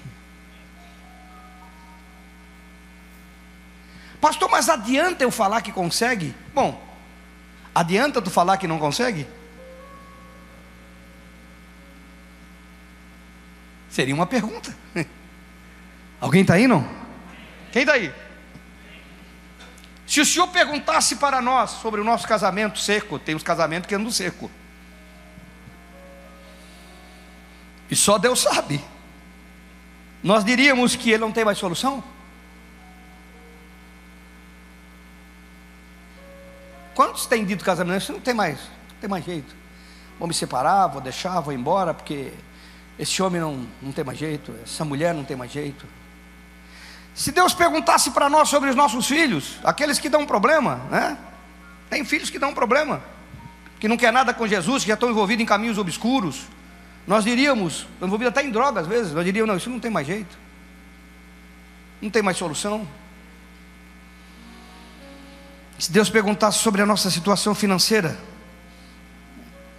Pastor, 4.21 4.47
mas 4.51 4.69
adianta 4.69 5.23
eu 5.23 5.31
falar 5.31 5.61
que 5.61 5.71
consegue? 5.71 6.35
Bom, 6.53 6.79
adianta 7.73 8.21
tu 8.21 8.29
falar 8.29 8.57
que 8.57 8.67
não 8.67 8.77
consegue? 8.77 9.25
Seria 13.89 14.13
uma 14.13 14.27
pergunta. 14.27 14.73
Alguém 16.21 16.43
está 16.43 16.53
aí, 16.53 16.67
não? 16.67 16.87
Quem 17.71 17.81
está 17.81 17.93
aí? 17.93 18.13
Se 20.05 20.21
o 20.21 20.25
senhor 20.25 20.47
perguntasse 20.49 21.15
para 21.15 21.41
nós 21.41 21.71
sobre 21.71 21.99
o 21.99 22.03
nosso 22.03 22.27
casamento 22.27 22.77
seco, 22.77 23.17
tem 23.17 23.33
os 23.33 23.43
casamentos 23.43 23.87
que 23.87 23.95
andam 23.95 24.11
seco. 24.11 24.51
E 27.89 27.95
só 27.95 28.19
Deus 28.19 28.41
sabe. 28.41 28.83
Nós 30.21 30.45
diríamos 30.45 30.95
que 30.95 31.09
ele 31.09 31.17
não 31.17 31.31
tem 31.31 31.43
mais 31.43 31.57
solução? 31.57 32.03
Quantos 36.93 37.25
têm 37.25 37.45
dito 37.45 37.63
casamento? 37.63 38.01
Isso 38.01 38.11
não 38.13 38.19
tem 38.19 38.33
mais, 38.33 38.57
não 38.57 38.97
tem 38.99 39.09
mais 39.09 39.25
jeito. 39.25 39.55
Vou 40.19 40.27
me 40.27 40.33
separar, 40.33 40.87
vou 40.87 41.01
deixar, 41.01 41.39
vou 41.39 41.53
embora, 41.53 41.93
porque 41.93 42.31
esse 42.99 43.21
homem 43.23 43.41
não, 43.41 43.65
não 43.81 43.91
tem 43.91 44.03
mais 44.03 44.19
jeito, 44.19 44.53
essa 44.63 44.85
mulher 44.85 45.13
não 45.13 45.23
tem 45.23 45.35
mais 45.35 45.51
jeito. 45.51 45.85
Se 47.13 47.31
Deus 47.31 47.53
perguntasse 47.53 48.11
para 48.11 48.29
nós 48.29 48.49
sobre 48.49 48.69
os 48.69 48.75
nossos 48.75 49.07
filhos, 49.07 49.59
aqueles 49.63 49.99
que 49.99 50.09
dão 50.09 50.25
problema, 50.25 50.75
né? 50.89 51.17
Tem 51.89 52.05
filhos 52.05 52.29
que 52.29 52.39
dão 52.39 52.53
problema, 52.53 53.01
que 53.79 53.87
não 53.87 53.97
quer 53.97 54.13
nada 54.13 54.33
com 54.33 54.47
Jesus, 54.47 54.83
que 54.83 54.87
já 54.89 54.93
estão 54.93 55.09
envolvidos 55.09 55.43
em 55.43 55.45
caminhos 55.45 55.77
obscuros. 55.77 56.43
Nós 57.05 57.23
diríamos, 57.23 57.87
envolvidos 58.01 58.31
até 58.31 58.43
em 58.43 58.51
drogas 58.51 58.83
às 58.83 58.87
vezes, 58.87 59.11
nós 59.11 59.25
diríamos, 59.25 59.49
não, 59.49 59.57
isso 59.57 59.69
não 59.69 59.79
tem 59.79 59.91
mais 59.91 60.07
jeito. 60.07 60.37
Não 62.01 62.09
tem 62.09 62.21
mais 62.21 62.37
solução. 62.37 62.87
Se 65.81 65.91
Deus 65.91 66.11
perguntasse 66.11 66.59
sobre 66.59 66.79
a 66.83 66.85
nossa 66.85 67.09
situação 67.09 67.55
financeira, 67.55 68.15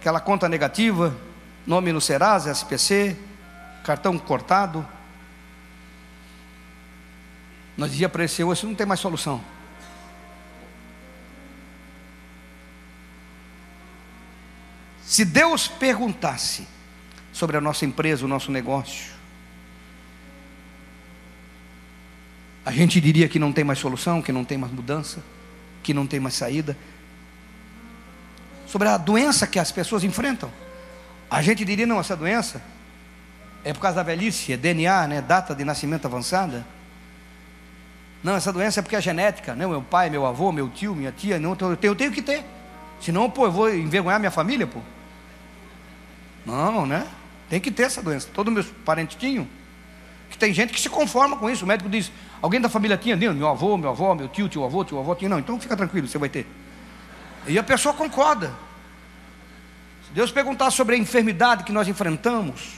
aquela 0.01 0.19
conta 0.19 0.49
negativa, 0.49 1.15
nome 1.65 1.93
no 1.93 2.01
Serasa, 2.01 2.51
SPC, 2.51 3.15
cartão 3.85 4.19
cortado, 4.19 4.85
nós 7.77 7.89
dizia 7.89 8.09
para 8.09 8.25
esse 8.25 8.43
hoje, 8.43 8.65
não 8.65 8.75
tem 8.75 8.85
mais 8.85 8.99
solução. 8.99 9.41
Se 15.05 15.23
Deus 15.23 15.69
perguntasse 15.69 16.67
sobre 17.31 17.55
a 17.55 17.61
nossa 17.61 17.85
empresa, 17.85 18.25
o 18.25 18.27
nosso 18.27 18.51
negócio, 18.51 19.13
a 22.65 22.73
gente 22.73 22.99
diria 22.99 23.29
que 23.29 23.39
não 23.39 23.53
tem 23.53 23.63
mais 23.63 23.79
solução, 23.79 24.21
que 24.21 24.33
não 24.33 24.43
tem 24.43 24.57
mais 24.57 24.73
mudança 24.73 25.23
que 25.83 25.93
não 25.93 26.07
tem 26.07 26.19
mais 26.19 26.33
saída, 26.33 26.75
sobre 28.65 28.87
a 28.87 28.97
doença 28.97 29.45
que 29.45 29.59
as 29.59 29.71
pessoas 29.71 30.03
enfrentam. 30.03 30.49
A 31.29 31.41
gente 31.41 31.63
diria, 31.63 31.85
não, 31.85 31.99
essa 31.99 32.15
doença 32.15 32.61
é 33.63 33.71
por 33.73 33.79
causa 33.79 33.97
da 33.97 34.03
velhice, 34.03 34.53
é 34.53 34.57
DNA, 34.57 35.07
né, 35.07 35.21
data 35.21 35.53
de 35.53 35.63
nascimento 35.63 36.05
avançada. 36.05 36.65
Não, 38.23 38.35
essa 38.35 38.53
doença 38.53 38.79
é 38.79 38.83
porque 38.83 38.95
é 38.95 39.01
genética, 39.01 39.53
né? 39.53 39.67
meu 39.67 39.81
pai, 39.81 40.09
meu 40.09 40.25
avô, 40.25 40.51
meu 40.51 40.69
tio, 40.69 40.95
minha 40.95 41.11
tia, 41.11 41.37
não, 41.37 41.51
eu 41.51 41.55
tenho, 41.55 41.91
eu 41.91 41.95
tenho 41.95 42.11
que 42.11 42.21
ter. 42.21 42.43
Senão, 43.01 43.29
pô, 43.29 43.45
eu 43.45 43.51
vou 43.51 43.73
envergonhar 43.73 44.17
minha 44.17 44.31
família, 44.31 44.65
pô. 44.65 44.79
Não, 46.45 46.85
né? 46.85 47.05
Tem 47.49 47.59
que 47.59 47.69
ter 47.69 47.83
essa 47.83 48.01
doença. 48.01 48.29
Todos 48.33 48.53
meus 48.53 48.67
parentes 48.85 49.17
tinham. 49.17 49.45
Que 50.29 50.37
tem 50.37 50.53
gente 50.53 50.73
que 50.73 50.79
se 50.79 50.89
conforma 50.89 51.35
com 51.35 51.49
isso. 51.49 51.65
O 51.65 51.67
médico 51.67 51.89
diz: 51.89 52.11
alguém 52.43 52.59
da 52.59 52.67
família 52.67 52.97
tinha? 52.97 53.15
Não, 53.15 53.33
meu 53.33 53.47
avô, 53.47 53.77
meu 53.77 53.89
avô, 53.89 54.13
meu 54.13 54.27
tio, 54.27 54.49
tio 54.49 54.65
avô, 54.65 54.83
tio 54.83 54.99
avô 54.99 55.15
tinha. 55.15 55.29
Não, 55.29 55.39
então 55.39 55.57
fica 55.57 55.77
tranquilo, 55.77 56.09
você 56.09 56.17
vai 56.17 56.27
ter. 56.27 56.45
E 57.47 57.57
a 57.57 57.63
pessoa 57.63 57.93
concorda. 57.93 58.53
Se 60.05 60.13
Deus 60.13 60.29
perguntar 60.29 60.69
sobre 60.69 60.95
a 60.95 60.97
enfermidade 60.97 61.63
que 61.63 61.71
nós 61.71 61.87
enfrentamos, 61.87 62.73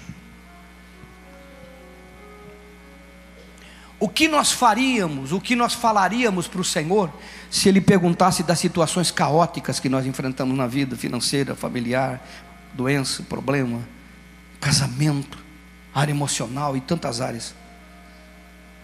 o 4.00 4.08
que 4.08 4.28
nós 4.28 4.52
faríamos, 4.52 5.32
o 5.32 5.42
que 5.42 5.56
nós 5.56 5.74
falaríamos 5.74 6.48
para 6.48 6.62
o 6.62 6.64
Senhor, 6.64 7.12
se 7.50 7.68
Ele 7.68 7.82
perguntasse 7.82 8.44
das 8.44 8.60
situações 8.60 9.10
caóticas 9.10 9.80
que 9.80 9.90
nós 9.90 10.06
enfrentamos 10.06 10.56
na 10.56 10.68
vida 10.68 10.96
financeira, 10.96 11.56
familiar, 11.56 12.24
doença, 12.72 13.24
problema, 13.24 13.82
casamento, 14.62 15.40
área 15.92 16.12
emocional 16.12 16.78
e 16.78 16.82
tantas 16.82 17.20
áreas. 17.20 17.56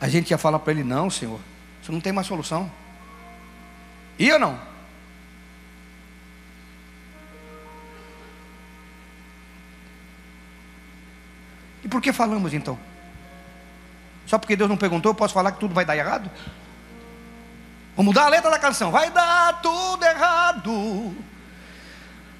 A 0.02 0.10
gente 0.10 0.32
ia 0.32 0.38
falar 0.38 0.58
para 0.58 0.74
ele: 0.74 0.84
não, 0.84 1.12
Senhor, 1.12 1.40
isso 1.80 1.92
não 1.92 2.02
tem 2.02 2.12
mais 2.12 2.26
solução. 2.26 2.70
Ia 4.18 4.34
ou 4.34 4.40
não? 4.40 4.60
E 11.84 11.88
por 11.88 12.02
que 12.02 12.12
falamos 12.12 12.54
então? 12.54 12.78
Só 14.26 14.38
porque 14.38 14.56
Deus 14.56 14.70
não 14.70 14.78
perguntou, 14.78 15.12
eu 15.12 15.16
posso 15.16 15.34
falar 15.34 15.52
que 15.52 15.60
tudo 15.60 15.74
vai 15.74 15.86
dar 15.86 15.96
errado? 15.96 16.30
Vou 17.96 18.06
mudar 18.06 18.26
a 18.26 18.30
letra 18.30 18.50
da 18.50 18.60
canção. 18.60 18.92
Vai 18.92 19.10
dar 19.12 19.62
tudo 19.62 20.04
errado. 20.04 21.16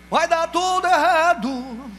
Vai 0.10 0.28
dar 0.28 0.48
tudo 0.48 0.88
errado. 0.88 1.92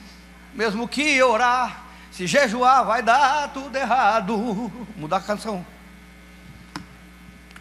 Mesmo 0.55 0.89
que 0.89 1.23
orar 1.23 1.82
se 2.23 2.27
jejuar 2.27 2.85
vai 2.85 3.03
dar 3.03 3.53
tudo 3.53 3.77
errado. 3.77 4.71
Mudar 4.97 5.17
a 5.19 5.21
canção. 5.21 5.65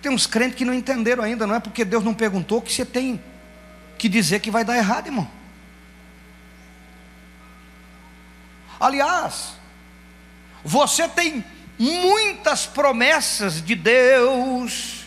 Tem 0.01 0.11
uns 0.11 0.27
crentes 0.27 0.57
que 0.57 0.65
não 0.65 0.73
entenderam 0.73 1.23
ainda, 1.23 1.45
não 1.45 1.55
é 1.55 1.59
porque 1.59 1.85
Deus 1.85 2.03
não 2.03 2.13
perguntou 2.13 2.61
que 2.61 2.71
você 2.71 2.85
tem 2.85 3.21
que 3.97 4.09
dizer 4.09 4.39
que 4.39 4.49
vai 4.49 4.63
dar 4.63 4.77
errado, 4.77 5.07
irmão. 5.07 5.29
Aliás, 8.79 9.53
você 10.63 11.07
tem 11.07 11.45
muitas 11.77 12.65
promessas 12.65 13.63
de 13.63 13.75
Deus 13.75 15.05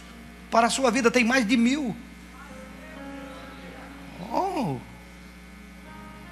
para 0.51 0.69
a 0.69 0.71
sua 0.71 0.93
vida, 0.93 1.11
tem 1.11 1.25
mais 1.25 1.47
de 1.47 1.57
mil. 1.57 1.97
Oh, 4.33 4.79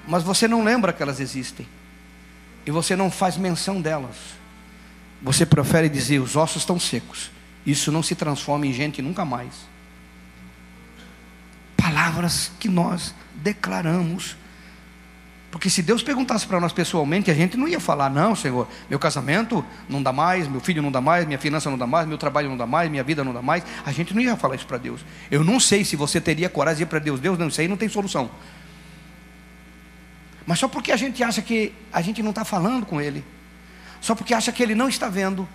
mas 0.07 0.23
você 0.23 0.47
não 0.47 0.63
lembra 0.63 0.93
que 0.93 1.03
elas 1.03 1.19
existem 1.19 1.69
e 2.66 2.70
você 2.70 2.94
não 2.96 3.11
faz 3.11 3.37
menção 3.37 3.81
delas. 3.81 4.16
Você 5.22 5.46
prefere 5.46 5.88
dizer: 5.88 6.18
os 6.18 6.37
ossos 6.37 6.62
estão 6.62 6.79
secos. 6.79 7.31
Isso 7.64 7.92
não 7.92 8.03
se 8.03 8.14
transforma 8.14 8.66
em 8.66 8.72
gente 8.72 9.01
nunca 9.01 9.25
mais. 9.25 9.53
Palavras 11.77 12.51
que 12.59 12.68
nós 12.68 13.14
declaramos. 13.35 14.37
Porque 15.51 15.68
se 15.68 15.83
Deus 15.83 16.03
perguntasse 16.03 16.46
para 16.46 16.59
nós 16.59 16.72
pessoalmente, 16.72 17.31
a 17.31 17.35
gente 17.35 17.57
não 17.57 17.68
ia 17.68 17.79
falar: 17.79 18.09
não, 18.09 18.35
Senhor, 18.35 18.66
meu 18.88 18.98
casamento 18.98 19.64
não 19.88 20.03
dá 20.03 20.12
mais, 20.12 20.48
meu 20.48 20.61
filho 20.61 20.83
não 20.83 20.90
dá 20.90 21.01
mais, 21.01 21.27
minha 21.27 21.38
finança 21.38 21.68
não 21.68 21.77
dá 21.77 21.87
mais, 21.87 22.09
meu 22.09 22.16
trabalho 22.16 22.48
não 22.48 22.57
dá 22.57 22.66
mais, 22.66 22.90
minha 22.90 23.05
vida 23.05 23.22
não 23.22 23.35
dá 23.35 23.42
mais. 23.42 23.62
A 23.85 23.92
gente 23.92 24.14
não 24.14 24.22
ia 24.22 24.37
falar 24.37 24.57
isso 24.57 24.66
para 24.66 24.79
Deus. 24.79 25.05
Eu 25.31 25.44
não 25.44 25.61
sei 25.61 25.85
se 25.85 25.94
você 25.94 26.20
teria 26.20 26.48
coragem 26.48 26.79
de 26.79 26.83
ir 26.85 26.87
para 26.87 26.98
Deus: 26.98 27.20
Deus, 27.20 27.38
não 27.38 27.51
sei, 27.51 27.68
não 27.68 27.77
tem 27.77 27.88
solução. 27.88 28.31
Mas 30.46 30.59
só 30.59 30.68
porque 30.68 30.92
a 30.92 30.96
gente 30.96 31.22
acha 31.22 31.40
que 31.40 31.72
a 31.92 32.00
gente 32.00 32.22
não 32.22 32.31
está 32.31 32.44
falando 32.44 32.85
com 32.87 33.00
Ele, 33.00 33.24
só 34.00 34.14
porque 34.14 34.35
acha 34.35 34.50
que 34.52 34.62
Ele 34.62 34.74
não 34.74 34.88
está 34.88 35.09
vendo, 35.09 35.48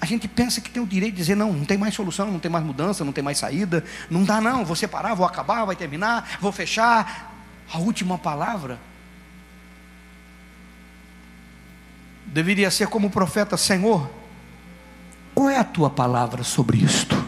a 0.00 0.06
gente 0.06 0.28
pensa 0.28 0.60
que 0.60 0.70
tem 0.70 0.82
o 0.82 0.86
direito 0.86 1.14
de 1.14 1.18
dizer: 1.18 1.34
não, 1.34 1.52
não 1.52 1.64
tem 1.64 1.78
mais 1.78 1.94
solução, 1.94 2.30
não 2.30 2.38
tem 2.38 2.50
mais 2.50 2.64
mudança, 2.64 3.04
não 3.04 3.12
tem 3.12 3.24
mais 3.24 3.38
saída, 3.38 3.84
não 4.10 4.22
dá, 4.22 4.40
não, 4.40 4.64
vou 4.64 4.76
separar, 4.76 5.14
vou 5.14 5.26
acabar, 5.26 5.64
vai 5.64 5.76
terminar, 5.76 6.38
vou 6.40 6.52
fechar. 6.52 7.32
A 7.72 7.78
última 7.78 8.18
palavra 8.18 8.78
deveria 12.26 12.70
ser 12.70 12.88
como 12.88 13.06
o 13.06 13.10
profeta: 13.10 13.56
Senhor, 13.56 14.10
qual 15.34 15.48
é 15.48 15.58
a 15.58 15.64
tua 15.64 15.88
palavra 15.88 16.44
sobre 16.44 16.78
isto? 16.78 17.23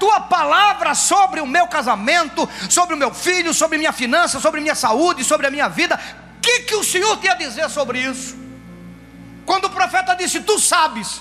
Tua 0.00 0.18
palavra 0.22 0.94
sobre 0.94 1.40
o 1.40 1.46
meu 1.46 1.68
casamento, 1.68 2.48
sobre 2.70 2.94
o 2.94 2.98
meu 2.98 3.12
filho, 3.12 3.52
sobre 3.52 3.76
minha 3.76 3.92
finança, 3.92 4.40
sobre 4.40 4.62
minha 4.62 4.74
saúde, 4.74 5.22
sobre 5.22 5.46
a 5.46 5.50
minha 5.50 5.68
vida. 5.68 6.00
O 6.38 6.40
que, 6.40 6.60
que 6.60 6.74
o 6.74 6.82
Senhor 6.82 7.18
tem 7.18 7.30
a 7.30 7.34
dizer 7.34 7.68
sobre 7.68 8.00
isso? 8.00 8.34
Quando 9.44 9.66
o 9.66 9.70
profeta 9.70 10.14
disse, 10.14 10.40
tu 10.40 10.58
sabes, 10.58 11.20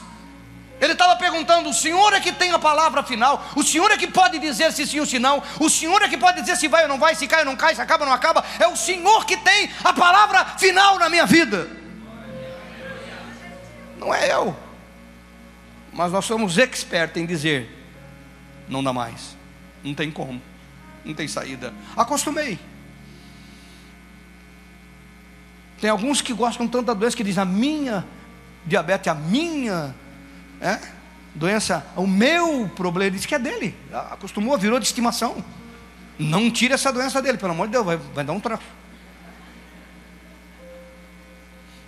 Ele 0.80 0.94
estava 0.94 1.18
perguntando: 1.18 1.70
o 1.70 1.74
Senhor 1.74 2.13
é 2.13 2.22
que 2.22 2.32
tem 2.32 2.52
a 2.52 2.60
palavra 2.60 3.04
final, 3.04 3.44
o 3.56 3.63
Senhor 3.63 3.92
é 3.92 3.98
que 3.98 4.08
pode 4.08 4.39
dizer 4.39 4.72
se 4.72 4.88
sim 4.88 5.02
ou 5.02 5.06
se 5.06 5.20
não, 5.20 5.44
o 5.60 5.70
Senhor 5.70 6.02
é 6.02 6.08
que 6.08 6.18
pode 6.18 6.39
dizer 6.39 6.56
se 6.56 6.70
vai 6.70 6.84
ou 6.84 6.88
não 6.88 6.98
vai, 6.98 7.15
se 7.15 7.28
cai 7.28 7.39
ou 7.39 7.46
não 7.46 7.58
cai, 7.58 7.76
se 7.76 7.82
acaba 7.82 8.06
ou 8.06 8.10
não 8.10 8.15
acaba, 8.15 8.44
é 8.60 8.68
o 8.68 8.78
Senhor 8.78 9.26
que 9.26 9.36
tem 9.36 9.70
a 9.84 9.92
palavra 9.92 10.46
final 10.58 10.98
na 10.98 11.10
minha 11.10 11.26
vida. 11.26 11.70
Não 13.98 14.15
é 14.15 14.32
eu, 14.32 14.56
mas 15.92 16.13
nós 16.13 16.24
somos 16.24 16.58
expertos 16.58 17.22
em 17.22 17.26
dizer: 17.26 17.79
não 18.69 18.84
dá 18.84 18.93
mais, 18.93 19.36
não 19.84 19.93
tem 19.93 20.12
como, 20.12 20.41
não 21.03 21.13
tem 21.13 21.27
saída. 21.27 21.73
Acostumei. 21.97 22.60
Tem 25.82 25.89
alguns 25.89 26.21
que 26.21 26.34
gostam 26.34 26.67
tanto 26.67 26.86
da 26.86 26.93
doença 26.93 27.17
que 27.17 27.23
dizem: 27.23 27.41
a 27.41 27.45
minha 27.45 28.05
diabetes, 28.65 29.08
a 29.08 29.15
minha 29.15 29.95
é? 30.62 30.79
doença, 31.34 31.86
o 31.95 32.05
meu 32.05 32.69
problema, 32.75 33.08
ele 33.08 33.17
diz 33.17 33.25
que 33.25 33.36
é 33.36 33.39
dele, 33.39 33.75
acostumou, 33.93 34.58
virou 34.58 34.79
de 34.79 34.86
estimação. 34.86 35.43
Não 36.17 36.51
tire 36.51 36.73
essa 36.73 36.91
doença 36.91 37.21
dele, 37.21 37.38
pelo 37.38 37.53
amor 37.53 37.67
de 37.67 37.71
Deus, 37.73 37.86
vai, 37.86 37.97
vai 37.97 38.23
dar 38.25 38.34
um 38.34 38.39
traço. 38.39 38.63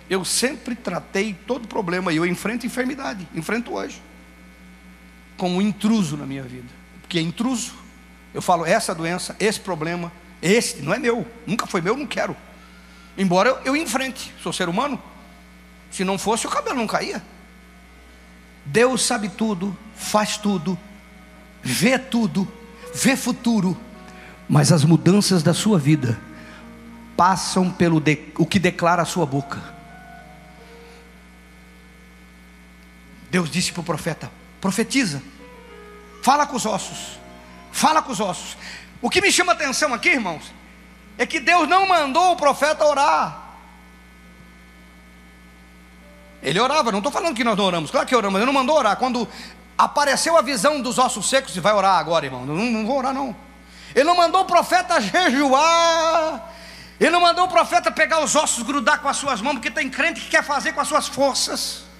Eu 0.08 0.24
sempre 0.24 0.74
tratei 0.74 1.34
todo 1.46 1.68
problema 1.68 2.12
e 2.12 2.16
eu 2.16 2.26
enfrento 2.26 2.66
enfermidade, 2.66 3.28
enfrento 3.34 3.72
hoje, 3.72 4.00
como 5.42 5.60
intruso 5.60 6.16
na 6.16 6.24
minha 6.24 6.44
vida, 6.44 6.68
porque 7.00 7.18
é 7.18 7.20
intruso. 7.20 7.74
Eu 8.32 8.40
falo, 8.40 8.64
essa 8.64 8.94
doença, 8.94 9.34
esse 9.40 9.58
problema, 9.58 10.12
esse 10.40 10.80
não 10.82 10.94
é 10.94 11.00
meu, 11.00 11.26
nunca 11.44 11.66
foi 11.66 11.80
meu, 11.80 11.96
não 11.96 12.06
quero. 12.06 12.36
Embora 13.18 13.48
eu, 13.48 13.58
eu 13.64 13.76
enfrente, 13.76 14.32
sou 14.40 14.52
ser 14.52 14.68
humano. 14.68 15.02
Se 15.90 16.04
não 16.04 16.16
fosse, 16.16 16.46
o 16.46 16.48
cabelo 16.48 16.76
não 16.76 16.86
caía. 16.86 17.20
Deus 18.64 19.02
sabe 19.02 19.28
tudo, 19.30 19.76
faz 19.96 20.36
tudo, 20.36 20.78
vê 21.60 21.98
tudo, 21.98 22.46
vê 22.94 23.16
futuro, 23.16 23.76
mas 24.48 24.70
as 24.70 24.84
mudanças 24.84 25.42
da 25.42 25.52
sua 25.52 25.76
vida 25.76 26.20
passam 27.16 27.68
pelo 27.68 27.98
de, 27.98 28.28
o 28.38 28.46
que 28.46 28.60
declara 28.60 29.02
a 29.02 29.04
sua 29.04 29.26
boca. 29.26 29.60
Deus 33.28 33.50
disse 33.50 33.72
para 33.72 33.80
o 33.80 33.84
profeta: 33.84 34.30
profetiza, 34.62 35.20
fala 36.22 36.46
com 36.46 36.54
os 36.56 36.64
ossos, 36.64 37.18
fala 37.72 38.00
com 38.00 38.12
os 38.12 38.20
ossos. 38.20 38.56
O 39.02 39.10
que 39.10 39.20
me 39.20 39.32
chama 39.32 39.52
atenção 39.52 39.92
aqui, 39.92 40.10
irmãos, 40.10 40.54
é 41.18 41.26
que 41.26 41.40
Deus 41.40 41.68
não 41.68 41.86
mandou 41.88 42.32
o 42.32 42.36
profeta 42.36 42.84
orar. 42.86 43.40
Ele 46.40 46.60
orava, 46.60 46.92
não 46.92 47.00
estou 47.00 47.10
falando 47.10 47.34
que 47.34 47.42
nós 47.42 47.56
não 47.56 47.64
oramos, 47.64 47.90
claro 47.90 48.06
que 48.06 48.14
oramos, 48.14 48.38
ele 48.38 48.46
não 48.46 48.52
mandou 48.52 48.76
orar. 48.76 48.96
Quando 48.96 49.28
apareceu 49.76 50.36
a 50.36 50.42
visão 50.42 50.80
dos 50.80 50.96
ossos 50.96 51.28
secos, 51.28 51.56
vai 51.56 51.72
orar 51.72 51.98
agora, 51.98 52.24
irmão. 52.24 52.46
Não, 52.46 52.54
não 52.54 52.86
vou 52.86 52.98
orar, 52.98 53.12
não. 53.12 53.34
Ele 53.92 54.04
não 54.04 54.16
mandou 54.16 54.42
o 54.42 54.44
profeta 54.44 55.00
jejuar. 55.00 56.50
Ele 57.00 57.10
não 57.10 57.20
mandou 57.20 57.46
o 57.46 57.48
profeta 57.48 57.90
pegar 57.90 58.22
os 58.22 58.36
ossos, 58.36 58.62
grudar 58.62 59.00
com 59.00 59.08
as 59.08 59.16
suas 59.16 59.40
mãos, 59.40 59.54
porque 59.54 59.72
tem 59.72 59.90
crente 59.90 60.20
que 60.20 60.30
quer 60.30 60.44
fazer 60.44 60.72
com 60.72 60.80
as 60.80 60.86
suas 60.86 61.08
forças. 61.08 61.91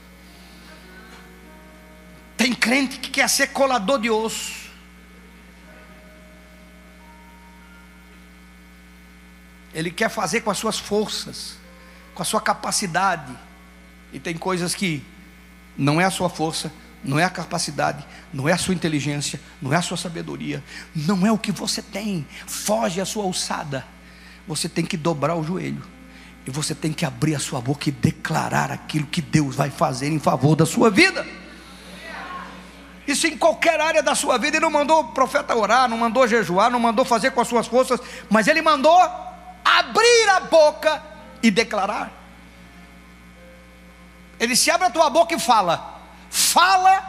Tem 2.42 2.52
crente 2.52 2.98
que 2.98 3.08
quer 3.08 3.28
ser 3.28 3.50
colador 3.50 4.00
de 4.00 4.10
osso. 4.10 4.68
Ele 9.72 9.92
quer 9.92 10.08
fazer 10.08 10.40
com 10.40 10.50
as 10.50 10.58
suas 10.58 10.76
forças, 10.76 11.54
com 12.12 12.20
a 12.20 12.24
sua 12.24 12.40
capacidade. 12.40 13.32
E 14.12 14.18
tem 14.18 14.36
coisas 14.36 14.74
que 14.74 15.04
não 15.78 16.00
é 16.00 16.04
a 16.04 16.10
sua 16.10 16.28
força, 16.28 16.72
não 17.04 17.16
é 17.16 17.22
a 17.22 17.30
capacidade, 17.30 18.04
não 18.34 18.48
é 18.48 18.52
a 18.52 18.58
sua 18.58 18.74
inteligência, 18.74 19.40
não 19.60 19.72
é 19.72 19.76
a 19.76 19.82
sua 19.82 19.96
sabedoria, 19.96 20.64
não 20.96 21.24
é 21.24 21.30
o 21.30 21.38
que 21.38 21.52
você 21.52 21.80
tem. 21.80 22.26
Foge 22.44 23.00
a 23.00 23.04
sua 23.04 23.22
alçada. 23.22 23.86
Você 24.48 24.68
tem 24.68 24.84
que 24.84 24.96
dobrar 24.96 25.36
o 25.36 25.44
joelho. 25.44 25.86
E 26.44 26.50
você 26.50 26.74
tem 26.74 26.92
que 26.92 27.04
abrir 27.04 27.36
a 27.36 27.38
sua 27.38 27.60
boca 27.60 27.88
e 27.88 27.92
declarar 27.92 28.72
aquilo 28.72 29.06
que 29.06 29.22
Deus 29.22 29.54
vai 29.54 29.70
fazer 29.70 30.08
em 30.08 30.18
favor 30.18 30.56
da 30.56 30.66
sua 30.66 30.90
vida. 30.90 31.24
Isso 33.06 33.26
em 33.26 33.36
qualquer 33.36 33.80
área 33.80 34.02
da 34.02 34.14
sua 34.14 34.38
vida. 34.38 34.56
Ele 34.56 34.64
não 34.64 34.70
mandou 34.70 35.00
o 35.00 35.08
profeta 35.08 35.56
orar, 35.56 35.88
não 35.88 35.96
mandou 35.96 36.26
jejuar, 36.26 36.70
não 36.70 36.78
mandou 36.78 37.04
fazer 37.04 37.32
com 37.32 37.40
as 37.40 37.48
suas 37.48 37.66
forças, 37.66 38.00
mas 38.30 38.46
ele 38.46 38.62
mandou 38.62 39.00
abrir 39.64 40.28
a 40.30 40.40
boca 40.40 41.02
e 41.42 41.50
declarar. 41.50 42.12
Ele 44.38 44.54
se 44.56 44.70
abre 44.70 44.86
a 44.86 44.90
tua 44.90 45.10
boca 45.10 45.34
e 45.34 45.38
fala: 45.38 46.00
fala 46.30 47.04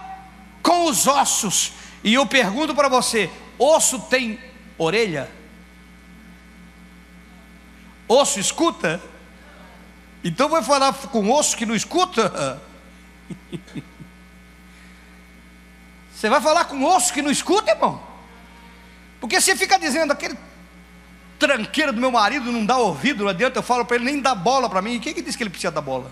com 0.62 0.86
os 0.86 1.08
ossos. 1.08 1.74
E 2.04 2.14
eu 2.14 2.26
pergunto 2.26 2.74
para 2.74 2.90
você: 2.90 3.30
osso 3.58 4.00
tem 4.00 4.40
orelha? 4.78 5.30
Osso 8.08 8.40
escuta? 8.40 9.02
Então 10.24 10.50
vai 10.50 10.64
falar 10.64 10.94
com 10.94 11.32
osso 11.32 11.56
que 11.56 11.66
não 11.66 11.76
escuta? 11.76 12.62
Você 16.24 16.30
vai 16.30 16.40
falar 16.40 16.64
com 16.64 16.82
osso 16.86 17.12
que 17.12 17.22
não 17.22 17.30
escuta, 17.30 17.72
irmão? 17.72 18.02
Porque 19.20 19.42
você 19.42 19.58
fica 19.58 19.78
dizendo 19.78 20.14
aquele 20.14 20.38
tranqueira 21.38 21.92
do 21.92 22.00
meu 22.00 22.10
marido 22.10 22.50
não 22.50 22.66
dá 22.66 22.78
ouvido, 22.78 23.26
não 23.26 23.30
adianta, 23.30 23.60
eu 23.60 23.64
falo 23.64 23.84
para 23.84 23.98
ele 23.98 24.06
nem 24.06 24.22
dá 24.22 24.34
bola 24.34 24.70
para 24.70 24.82
mim. 24.82 25.02
Quem 25.02 25.14
que 25.14 25.22
disse 25.22 25.36
que 25.36 25.44
ele 25.44 25.50
precisa 25.50 25.70
dar 25.70 25.82
bola? 25.82 26.10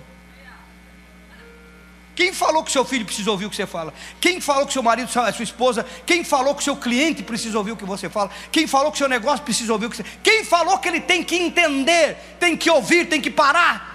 Quem 2.14 2.34
falou 2.34 2.62
que 2.62 2.74
seu 2.74 2.84
filho 2.84 3.06
precisa 3.06 3.32
ouvir 3.32 3.46
o 3.46 3.50
que 3.50 3.56
você 3.56 3.66
fala? 3.66 3.94
Quem 4.20 4.42
falou 4.42 4.68
que 4.68 4.74
seu 4.74 4.84
marido, 4.84 5.10
sua, 5.10 5.32
sua 5.32 5.44
esposa? 5.44 5.86
Quem 6.06 6.26
falou 6.26 6.56
que 6.56 6.64
seu 6.66 6.76
cliente 6.76 7.24
precisa 7.24 7.58
ouvir 7.58 7.72
o 7.72 7.78
que 7.78 7.86
você 7.86 8.10
fala? 8.10 8.30
Quem 8.52 8.68
falou 8.68 8.92
que 8.92 8.98
seu 8.98 9.08
negócio 9.08 9.46
precisa 9.46 9.72
ouvir 9.72 9.86
o 9.86 9.90
que 9.90 9.96
você? 9.96 10.06
Quem 10.22 10.44
falou 10.44 10.78
que 10.80 10.90
ele 10.90 11.00
tem 11.00 11.24
que 11.24 11.38
entender, 11.38 12.18
tem 12.38 12.58
que 12.58 12.70
ouvir, 12.70 13.06
tem 13.06 13.22
que 13.22 13.32
parar? 13.32 13.91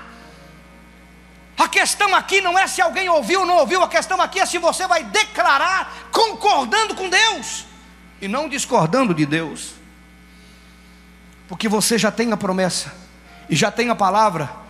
A 1.56 1.68
questão 1.68 2.14
aqui 2.14 2.40
não 2.40 2.58
é 2.58 2.66
se 2.66 2.82
alguém 2.82 3.08
ouviu 3.08 3.40
ou 3.40 3.46
não 3.46 3.56
ouviu, 3.56 3.82
a 3.82 3.88
questão 3.88 4.20
aqui 4.20 4.40
é 4.40 4.46
se 4.46 4.58
você 4.58 4.86
vai 4.86 5.04
declarar 5.04 6.08
concordando 6.12 6.94
com 6.94 7.08
Deus 7.08 7.64
e 8.20 8.28
não 8.28 8.48
discordando 8.48 9.14
de 9.14 9.24
Deus, 9.24 9.74
porque 11.48 11.68
você 11.68 11.96
já 11.96 12.10
tem 12.10 12.32
a 12.32 12.36
promessa 12.36 12.94
e 13.48 13.56
já 13.56 13.70
tem 13.70 13.88
a 13.88 13.94
palavra 13.94 14.66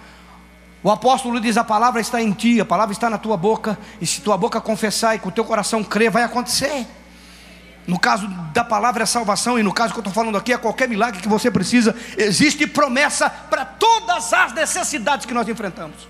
o 0.87 0.91
apóstolo 0.93 1.41
diz: 1.41 1.57
a 1.57 1.65
palavra 1.65 2.01
está 2.01 2.23
em 2.23 2.31
ti, 2.31 2.61
a 2.61 2.65
palavra 2.65 2.93
está 2.93 3.11
na 3.11 3.19
tua 3.19 3.37
boca, 3.37 3.77
e 4.01 4.07
se 4.07 4.21
tua 4.21 4.37
boca 4.37 4.61
confessar 4.61 5.17
e 5.17 5.19
com 5.19 5.31
o 5.31 5.33
teu 5.33 5.45
coração 5.45 5.83
crer, 5.83 6.13
vai 6.13 6.23
acontecer. 6.23 6.87
No 7.89 7.99
caso 7.99 8.29
da 8.53 8.63
palavra 8.63 9.03
é 9.03 9.07
salvação, 9.07 9.59
e 9.59 9.65
no 9.65 9.73
caso 9.73 9.93
que 9.93 9.99
eu 9.99 10.03
estou 10.03 10.13
falando 10.13 10.39
aqui 10.39 10.53
é 10.53 10.57
qualquer 10.57 10.89
milagre 10.89 11.21
que 11.21 11.29
você 11.29 11.51
precisa, 11.51 11.93
existe 12.17 12.69
promessa 12.69 13.29
para 13.29 13.65
todas 13.65 14.33
as 14.33 14.53
necessidades 14.53 15.27
que 15.27 15.35
nós 15.35 15.49
enfrentamos. 15.49 16.09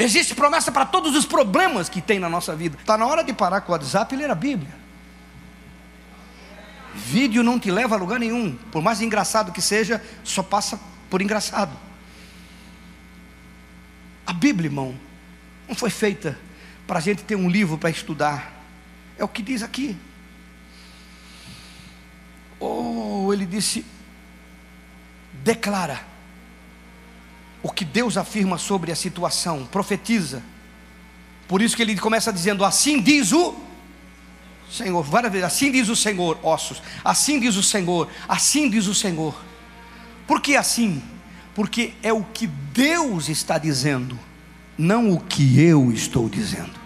Existe 0.00 0.34
promessa 0.34 0.72
para 0.72 0.86
todos 0.86 1.14
os 1.14 1.26
problemas 1.26 1.90
que 1.90 2.00
tem 2.00 2.18
na 2.18 2.30
nossa 2.30 2.56
vida. 2.56 2.78
Está 2.80 2.96
na 2.96 3.06
hora 3.06 3.22
de 3.22 3.34
parar 3.34 3.60
com 3.60 3.70
o 3.70 3.74
WhatsApp 3.74 4.14
e 4.14 4.16
ler 4.16 4.30
a 4.30 4.34
Bíblia. 4.34 4.74
Vídeo 6.94 7.42
não 7.42 7.60
te 7.60 7.70
leva 7.70 7.96
a 7.96 7.98
lugar 7.98 8.18
nenhum, 8.18 8.56
por 8.72 8.80
mais 8.80 9.02
engraçado 9.02 9.52
que 9.52 9.60
seja, 9.60 10.02
só 10.24 10.42
passa 10.42 10.80
por 11.10 11.20
engraçado. 11.20 11.76
A 14.26 14.32
Bíblia, 14.32 14.68
irmão, 14.68 14.98
não 15.68 15.74
foi 15.74 15.90
feita 15.90 16.38
para 16.86 16.98
a 16.98 17.02
gente 17.02 17.22
ter 17.22 17.36
um 17.36 17.48
livro 17.48 17.76
para 17.76 17.90
estudar. 17.90 18.54
É 19.18 19.22
o 19.22 19.28
que 19.28 19.42
diz 19.42 19.62
aqui. 19.62 19.98
Ou 22.58 23.26
oh, 23.26 23.32
ele 23.34 23.44
disse: 23.44 23.84
declara 25.44 26.09
o 27.62 27.70
que 27.70 27.84
Deus 27.84 28.16
afirma 28.16 28.58
sobre 28.58 28.90
a 28.92 28.96
situação, 28.96 29.66
profetiza. 29.66 30.42
Por 31.46 31.60
isso 31.60 31.76
que 31.76 31.82
ele 31.82 31.96
começa 31.98 32.32
dizendo: 32.32 32.64
Assim 32.64 33.00
diz 33.00 33.32
o 33.32 33.54
Senhor, 34.70 35.02
várias 35.02 35.32
vezes, 35.32 35.46
assim 35.46 35.72
diz 35.72 35.88
o 35.88 35.96
Senhor, 35.96 36.38
ossos, 36.42 36.82
assim 37.04 37.40
diz 37.40 37.56
o 37.56 37.62
Senhor, 37.62 38.08
assim 38.28 38.70
diz 38.70 38.86
o 38.86 38.94
Senhor. 38.94 39.34
Por 40.26 40.40
que 40.40 40.56
assim? 40.56 41.02
porque 41.54 41.92
é 42.02 42.12
o 42.12 42.22
que 42.22 42.46
Deus 42.46 43.28
está 43.28 43.58
dizendo, 43.58 44.18
não 44.78 45.12
o 45.12 45.20
que 45.20 45.60
eu 45.60 45.90
estou 45.92 46.28
dizendo. 46.28 46.78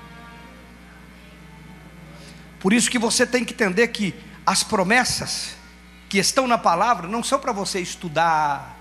Por 2.58 2.72
isso 2.72 2.90
que 2.90 2.98
você 2.98 3.26
tem 3.26 3.44
que 3.44 3.52
entender 3.52 3.88
que 3.88 4.14
as 4.44 4.62
promessas 4.64 5.54
que 6.08 6.18
estão 6.18 6.46
na 6.46 6.56
palavra 6.56 7.06
não 7.06 7.22
são 7.22 7.38
para 7.38 7.52
você 7.52 7.80
estudar 7.80 8.73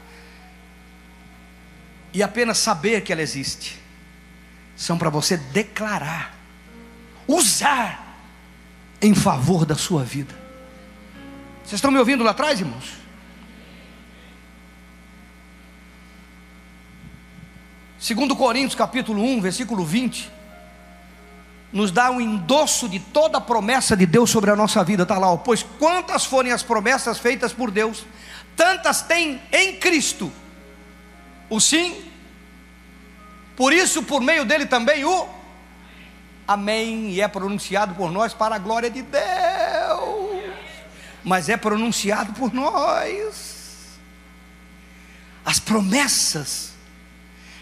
e 2.13 2.21
apenas 2.21 2.59
saber 2.59 3.01
que 3.01 3.11
ela 3.11 3.21
existe, 3.21 3.81
são 4.75 4.97
para 4.97 5.09
você 5.09 5.35
declarar, 5.35 6.35
usar 7.27 8.19
em 9.01 9.15
favor 9.15 9.65
da 9.65 9.75
sua 9.75 10.03
vida. 10.03 10.33
Vocês 11.63 11.73
estão 11.73 11.91
me 11.91 11.97
ouvindo 11.97 12.23
lá 12.23 12.31
atrás, 12.31 12.59
irmãos? 12.59 13.03
Segundo 17.99 18.35
Coríntios 18.35 18.75
capítulo 18.75 19.23
1, 19.23 19.41
versículo 19.41 19.85
20. 19.85 20.31
nos 21.71 21.89
dá 21.89 22.11
um 22.11 22.21
endosso 22.21 22.87
de 22.87 22.99
toda 22.99 23.39
a 23.39 23.41
promessa 23.41 23.97
de 23.97 24.05
Deus 24.05 24.29
sobre 24.29 24.51
a 24.51 24.55
nossa 24.55 24.83
vida. 24.83 25.01
Está 25.01 25.17
lá, 25.17 25.31
ó, 25.31 25.37
pois 25.37 25.63
quantas 25.79 26.23
forem 26.23 26.51
as 26.51 26.61
promessas 26.61 27.17
feitas 27.17 27.51
por 27.51 27.71
Deus, 27.71 28.05
tantas 28.55 29.01
tem 29.01 29.41
em 29.51 29.77
Cristo 29.77 30.31
o 31.55 31.59
sim, 31.59 32.11
por 33.55 33.71
isso, 33.71 34.03
por 34.03 34.21
meio 34.21 34.45
dele 34.45 34.65
também 34.65 35.05
o 35.05 35.43
Amém, 36.45 37.11
e 37.11 37.21
é 37.21 37.27
pronunciado 37.27 37.95
por 37.95 38.11
nós 38.11 38.33
para 38.33 38.55
a 38.55 38.59
glória 38.59 38.89
de 38.89 39.01
Deus, 39.01 40.43
mas 41.23 41.47
é 41.47 41.55
pronunciado 41.55 42.33
por 42.33 42.53
nós. 42.53 43.97
As 45.45 45.57
promessas 45.59 46.72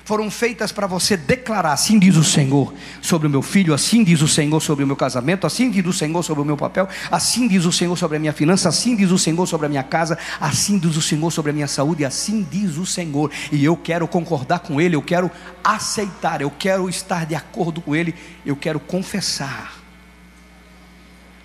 foram 0.03 0.29
feitas 0.29 0.71
para 0.71 0.87
você 0.87 1.15
declarar: 1.15 1.73
assim 1.73 1.99
diz 1.99 2.15
o 2.15 2.23
Senhor 2.23 2.73
sobre 3.01 3.27
o 3.27 3.29
meu 3.29 3.41
filho, 3.41 3.73
assim 3.73 4.03
diz 4.03 4.21
o 4.21 4.27
Senhor 4.27 4.59
sobre 4.59 4.83
o 4.83 4.87
meu 4.87 4.95
casamento, 4.95 5.47
assim 5.47 5.69
diz 5.69 5.85
o 5.85 5.93
Senhor 5.93 6.23
sobre 6.23 6.41
o 6.41 6.45
meu 6.45 6.57
papel, 6.57 6.87
assim 7.09 7.47
diz 7.47 7.65
o 7.65 7.71
Senhor 7.71 7.95
sobre 7.97 8.17
a 8.17 8.19
minha 8.19 8.33
finança, 8.33 8.69
assim 8.69 8.95
diz 8.95 9.11
o 9.11 9.17
Senhor 9.17 9.45
sobre 9.47 9.65
a 9.65 9.69
minha 9.69 9.83
casa, 9.83 10.17
assim 10.39 10.77
diz 10.77 10.95
o 10.95 11.01
Senhor 11.01 11.31
sobre 11.31 11.51
a 11.51 11.53
minha 11.53 11.67
saúde, 11.67 12.05
assim 12.05 12.45
diz 12.49 12.77
o 12.77 12.85
Senhor, 12.85 13.31
e 13.51 13.63
eu 13.63 13.75
quero 13.75 14.07
concordar 14.07 14.59
com 14.59 14.79
Ele, 14.79 14.95
eu 14.95 15.01
quero 15.01 15.29
aceitar, 15.63 16.41
eu 16.41 16.51
quero 16.51 16.89
estar 16.89 17.25
de 17.25 17.35
acordo 17.35 17.81
com 17.81 17.95
Ele, 17.95 18.13
eu 18.45 18.55
quero 18.55 18.79
confessar, 18.79 19.81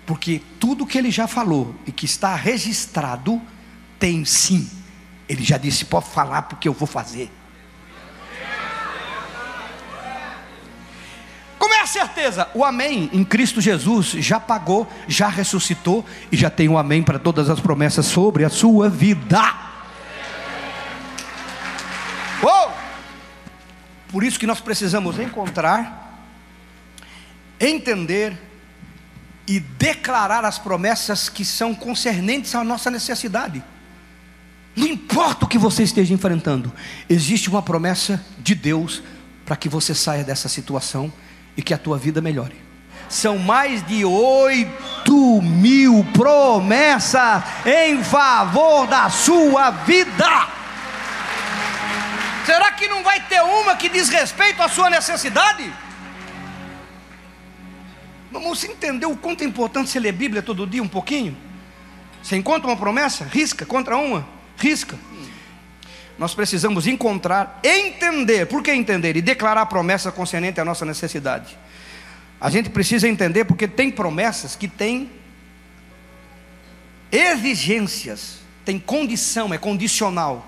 porque 0.05 0.41
tudo 0.59 0.85
que 0.85 0.97
Ele 0.97 1.11
já 1.11 1.27
falou 1.27 1.75
e 1.85 1.91
que 1.91 2.05
está 2.05 2.35
registrado 2.35 3.41
tem 3.99 4.23
sim. 4.23 4.69
Ele 5.27 5.43
já 5.43 5.57
disse: 5.57 5.85
pode 5.85 6.07
falar 6.07 6.43
porque 6.43 6.67
eu 6.67 6.73
vou 6.73 6.87
fazer. 6.87 7.29
Certeza, 11.97 12.47
o 12.53 12.63
amém 12.63 13.09
em 13.11 13.23
Cristo 13.23 13.59
Jesus 13.59 14.11
já 14.11 14.39
pagou, 14.39 14.87
já 15.07 15.27
ressuscitou 15.27 16.05
e 16.31 16.37
já 16.37 16.47
tem 16.49 16.69
o 16.69 16.73
um 16.73 16.77
amém 16.77 17.01
para 17.01 17.17
todas 17.17 17.49
as 17.49 17.59
promessas 17.59 18.05
sobre 18.05 18.43
a 18.43 18.49
sua 18.49 18.87
vida. 18.87 19.41
Uou! 22.43 22.71
Por 24.09 24.23
isso 24.23 24.39
que 24.39 24.45
nós 24.45 24.59
precisamos 24.59 25.17
encontrar, 25.17 26.23
entender 27.59 28.37
e 29.47 29.59
declarar 29.59 30.45
as 30.45 30.59
promessas 30.59 31.29
que 31.29 31.43
são 31.43 31.73
concernentes 31.73 32.53
à 32.53 32.63
nossa 32.63 32.91
necessidade. 32.91 33.63
Não 34.75 34.85
importa 34.85 35.45
o 35.45 35.47
que 35.47 35.57
você 35.57 35.81
esteja 35.81 36.13
enfrentando, 36.13 36.71
existe 37.09 37.49
uma 37.49 37.63
promessa 37.63 38.23
de 38.37 38.53
Deus 38.53 39.01
para 39.43 39.55
que 39.55 39.67
você 39.67 39.95
saia 39.95 40.23
dessa 40.23 40.47
situação 40.47 41.11
e 41.57 41.61
que 41.63 41.73
a 41.73 41.77
tua 41.77 41.97
vida 41.97 42.21
melhore. 42.21 42.55
São 43.09 43.37
mais 43.37 43.85
de 43.85 44.05
oito 44.05 45.41
mil 45.41 46.05
promessas 46.13 47.43
em 47.65 48.03
favor 48.03 48.85
da 48.85 49.09
sua 49.09 49.71
vida. 49.71 50.47
Será 52.45 52.71
que 52.71 52.87
não 52.87 53.03
vai 53.03 53.19
ter 53.21 53.41
uma 53.41 53.75
que 53.75 53.89
diz 53.89 54.07
respeito 54.07 54.61
à 54.61 54.69
sua 54.69 54.89
necessidade? 54.89 55.73
Vamos 58.31 58.63
entender 58.63 59.05
o 59.05 59.17
quanto 59.17 59.41
é 59.41 59.45
importante 59.45 59.89
você 59.89 59.99
ler 59.99 60.11
Bíblia 60.11 60.41
todo 60.41 60.67
dia 60.67 60.83
um 60.83 60.87
pouquinho? 60.87 61.35
Você 62.21 62.35
encontra 62.35 62.67
uma 62.69 62.77
promessa? 62.77 63.25
Risca 63.25 63.65
contra 63.65 63.97
uma? 63.97 64.27
Risca. 64.57 64.97
Nós 66.17 66.33
precisamos 66.33 66.87
encontrar, 66.87 67.59
entender, 67.63 68.47
por 68.47 68.63
que 68.63 68.73
entender? 68.73 69.15
E 69.15 69.21
declarar 69.21 69.61
a 69.61 69.65
promessa 69.65 70.11
concernente 70.11 70.59
à 70.59 70.65
nossa 70.65 70.83
necessidade. 70.83 71.57
A 72.41 72.49
gente 72.49 72.69
precisa 72.69 73.07
entender 73.07 73.45
porque 73.45 73.67
tem 73.67 73.91
promessas 73.91 74.55
que 74.55 74.67
têm 74.67 75.11
exigências, 77.11 78.39
tem 78.65 78.79
condição, 78.79 79.53
é 79.53 79.57
condicional. 79.57 80.45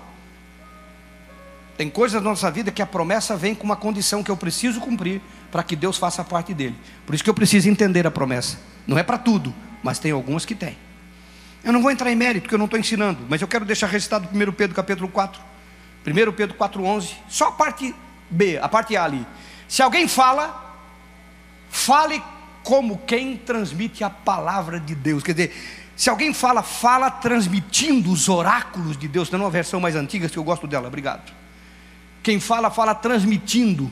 Tem 1.76 1.88
coisas 1.88 2.22
na 2.22 2.30
nossa 2.30 2.50
vida 2.50 2.70
que 2.70 2.82
a 2.82 2.86
promessa 2.86 3.36
vem 3.36 3.54
com 3.54 3.64
uma 3.64 3.76
condição 3.76 4.22
que 4.22 4.30
eu 4.30 4.36
preciso 4.36 4.80
cumprir 4.80 5.20
para 5.50 5.62
que 5.62 5.74
Deus 5.74 5.96
faça 5.96 6.22
parte 6.22 6.52
dele. 6.52 6.76
Por 7.06 7.14
isso 7.14 7.24
que 7.24 7.30
eu 7.30 7.34
preciso 7.34 7.68
entender 7.68 8.06
a 8.06 8.10
promessa. 8.10 8.58
Não 8.86 8.98
é 8.98 9.02
para 9.02 9.16
tudo, 9.16 9.54
mas 9.82 9.98
tem 9.98 10.10
algumas 10.10 10.44
que 10.44 10.54
tem. 10.54 10.76
Eu 11.64 11.72
não 11.72 11.80
vou 11.80 11.90
entrar 11.90 12.10
em 12.10 12.16
mérito, 12.16 12.42
porque 12.42 12.54
eu 12.54 12.58
não 12.58 12.66
estou 12.66 12.78
ensinando, 12.78 13.24
mas 13.28 13.40
eu 13.40 13.48
quero 13.48 13.64
deixar 13.64 13.86
registrado 13.86 14.28
1 14.32 14.52
Pedro 14.52 14.74
capítulo 14.76 15.08
4. 15.08 15.49
1 16.06 16.32
Pedro 16.32 16.56
4,11, 16.56 17.14
só 17.28 17.48
a 17.48 17.52
parte 17.52 17.94
B, 18.30 18.58
a 18.58 18.68
parte 18.68 18.96
A 18.96 19.04
ali. 19.04 19.26
Se 19.68 19.82
alguém 19.82 20.08
fala, 20.08 20.78
fale 21.68 22.22
como 22.62 22.98
quem 22.98 23.36
transmite 23.36 24.02
a 24.02 24.10
palavra 24.10 24.80
de 24.80 24.94
Deus. 24.94 25.22
Quer 25.22 25.32
dizer, 25.32 25.90
se 25.96 26.08
alguém 26.08 26.32
fala, 26.32 26.62
fala 26.62 27.10
transmitindo 27.10 28.10
os 28.10 28.28
oráculos 28.28 28.96
de 28.96 29.06
Deus. 29.06 29.28
Tem 29.28 29.38
uma 29.38 29.50
versão 29.50 29.80
mais 29.80 29.94
antiga 29.94 30.28
que 30.28 30.38
eu 30.38 30.44
gosto 30.44 30.66
dela, 30.66 30.88
obrigado. 30.88 31.32
Quem 32.22 32.40
fala, 32.40 32.70
fala 32.70 32.94
transmitindo. 32.94 33.90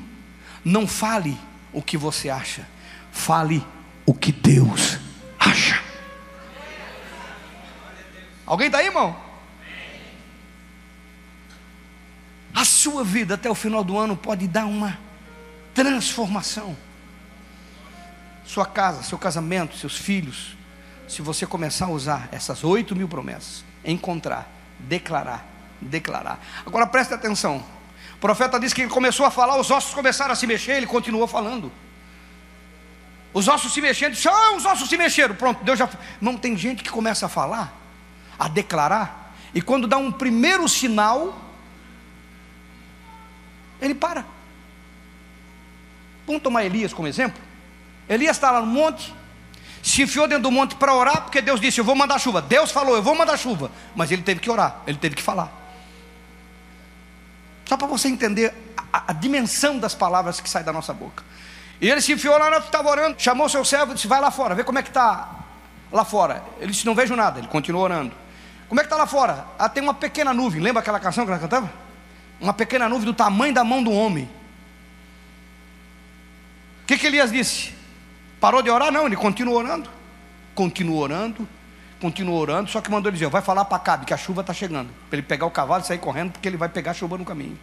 Não 0.64 0.86
fale 0.86 1.38
o 1.72 1.82
que 1.82 1.96
você 1.96 2.28
acha, 2.28 2.66
fale 3.12 3.64
o 4.04 4.14
que 4.14 4.32
Deus 4.32 4.98
acha. 5.38 5.80
Alguém 8.46 8.66
está 8.66 8.78
aí, 8.78 8.86
irmão? 8.86 9.27
A 12.58 12.64
sua 12.64 13.04
vida 13.04 13.34
até 13.34 13.48
o 13.48 13.54
final 13.54 13.84
do 13.84 13.96
ano 13.96 14.16
pode 14.16 14.48
dar 14.48 14.66
uma 14.66 14.98
transformação. 15.72 16.76
Sua 18.44 18.66
casa, 18.66 19.04
seu 19.04 19.16
casamento, 19.16 19.76
seus 19.76 19.96
filhos, 19.96 20.56
se 21.06 21.22
você 21.22 21.46
começar 21.46 21.86
a 21.86 21.90
usar 21.90 22.28
essas 22.32 22.64
oito 22.64 22.96
mil 22.96 23.06
promessas, 23.06 23.64
encontrar, 23.84 24.50
declarar, 24.76 25.46
declarar. 25.80 26.40
Agora 26.66 26.84
preste 26.84 27.14
atenção. 27.14 27.62
O 28.16 28.18
profeta 28.18 28.58
disse 28.58 28.74
que 28.74 28.80
ele 28.80 28.90
começou 28.90 29.24
a 29.24 29.30
falar, 29.30 29.56
os 29.60 29.70
ossos 29.70 29.94
começaram 29.94 30.32
a 30.32 30.34
se 30.34 30.44
mexer, 30.44 30.72
ele 30.72 30.86
continuou 30.86 31.28
falando. 31.28 31.70
Os 33.32 33.46
ossos 33.46 33.72
se 33.72 33.80
mexendo, 33.80 34.14
disse, 34.14 34.26
ah, 34.26 34.56
os 34.56 34.64
ossos 34.64 34.88
se 34.88 34.96
mexeram. 34.96 35.36
Pronto, 35.36 35.62
Deus 35.62 35.78
já. 35.78 35.88
Não 36.20 36.36
tem 36.36 36.56
gente 36.56 36.82
que 36.82 36.90
começa 36.90 37.26
a 37.26 37.28
falar, 37.28 37.72
a 38.36 38.48
declarar, 38.48 39.32
e 39.54 39.62
quando 39.62 39.86
dá 39.86 39.96
um 39.96 40.10
primeiro 40.10 40.68
sinal, 40.68 41.47
ele 43.80 43.94
para. 43.94 44.24
Vamos 46.26 46.42
tomar 46.42 46.64
Elias 46.64 46.92
como 46.92 47.08
exemplo? 47.08 47.40
Elias 48.08 48.36
está 48.36 48.50
lá 48.50 48.60
no 48.60 48.66
monte, 48.66 49.14
se 49.82 50.02
enfiou 50.02 50.26
dentro 50.26 50.44
do 50.44 50.50
monte 50.50 50.74
para 50.74 50.94
orar, 50.94 51.22
porque 51.22 51.40
Deus 51.40 51.60
disse: 51.60 51.80
Eu 51.80 51.84
vou 51.84 51.94
mandar 51.94 52.18
chuva. 52.18 52.42
Deus 52.42 52.70
falou: 52.70 52.96
Eu 52.96 53.02
vou 53.02 53.14
mandar 53.14 53.36
chuva. 53.36 53.70
Mas 53.94 54.10
ele 54.10 54.22
teve 54.22 54.40
que 54.40 54.50
orar, 54.50 54.82
ele 54.86 54.98
teve 54.98 55.14
que 55.14 55.22
falar. 55.22 55.52
Só 57.64 57.76
para 57.76 57.86
você 57.86 58.08
entender 58.08 58.52
a, 58.92 59.04
a, 59.08 59.12
dimensão 59.12 59.78
das 59.78 59.94
palavras 59.94 60.40
que 60.40 60.48
saem 60.48 60.64
da 60.64 60.72
nossa 60.72 60.92
boca. 60.92 61.22
E 61.80 61.88
ele 61.88 62.00
se 62.00 62.12
enfiou 62.12 62.36
lá, 62.38 62.58
estava 62.58 62.88
orando, 62.88 63.20
chamou 63.20 63.48
seu 63.48 63.64
servo 63.64 63.92
e 63.92 63.94
disse: 63.94 64.08
Vai 64.08 64.20
lá 64.20 64.30
fora, 64.30 64.54
vê 64.54 64.64
como 64.64 64.78
é 64.78 64.82
que 64.82 64.88
está 64.88 65.30
lá 65.92 66.04
fora. 66.04 66.42
Ele 66.60 66.72
disse: 66.72 66.86
Não 66.86 66.94
vejo 66.94 67.14
nada. 67.14 67.38
Ele 67.38 67.48
continuou 67.48 67.84
orando. 67.84 68.12
Como 68.68 68.80
é 68.80 68.84
que 68.84 68.86
está 68.86 68.96
lá 68.96 69.06
fora? 69.06 69.46
Ah, 69.58 69.68
tem 69.68 69.82
uma 69.82 69.94
pequena 69.94 70.34
nuvem. 70.34 70.60
Lembra 70.60 70.80
aquela 70.80 71.00
canção 71.00 71.24
que 71.24 71.30
nós 71.30 71.40
cantava? 71.40 71.70
Uma 72.40 72.52
pequena 72.52 72.88
nuvem 72.88 73.04
do 73.04 73.14
tamanho 73.14 73.52
da 73.52 73.64
mão 73.64 73.82
do 73.82 73.90
homem. 73.90 74.28
O 76.82 76.86
que, 76.86 76.96
que 76.96 77.06
Elias 77.06 77.30
disse? 77.32 77.74
Parou 78.40 78.62
de 78.62 78.70
orar? 78.70 78.92
Não, 78.92 79.06
ele 79.06 79.16
continuou 79.16 79.56
orando. 79.56 79.90
Continuou 80.54 81.00
orando, 81.00 81.48
continuou 82.00 82.40
orando, 82.40 82.70
só 82.70 82.80
que 82.80 82.90
mandou 82.90 83.10
ele 83.10 83.16
dizer: 83.16 83.28
vai 83.28 83.42
falar 83.42 83.64
para 83.64 83.78
Cabe 83.78 84.06
que 84.06 84.14
a 84.14 84.16
chuva 84.16 84.40
está 84.40 84.52
chegando. 84.52 84.90
Para 85.08 85.18
ele 85.18 85.26
pegar 85.26 85.46
o 85.46 85.50
cavalo 85.50 85.82
e 85.82 85.86
sair 85.86 85.98
correndo, 85.98 86.32
porque 86.32 86.48
ele 86.48 86.56
vai 86.56 86.68
pegar 86.68 86.94
chuva 86.94 87.18
no 87.18 87.24
caminho. 87.24 87.58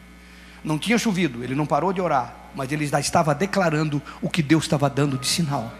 Não 0.64 0.80
tinha 0.80 0.98
chovido, 0.98 1.44
ele 1.44 1.56
não 1.56 1.66
parou 1.66 1.94
de 1.94 2.02
orar, 2.02 2.34
mas 2.56 2.72
ele 2.72 2.88
já 2.88 3.00
estava 3.00 3.36
declarando 3.36 4.02
o 4.22 4.30
que 4.30 4.42
Deus 4.42 4.64
estava 4.64 4.90
dando 4.90 5.18
de 5.18 5.28
sinal 5.28 5.72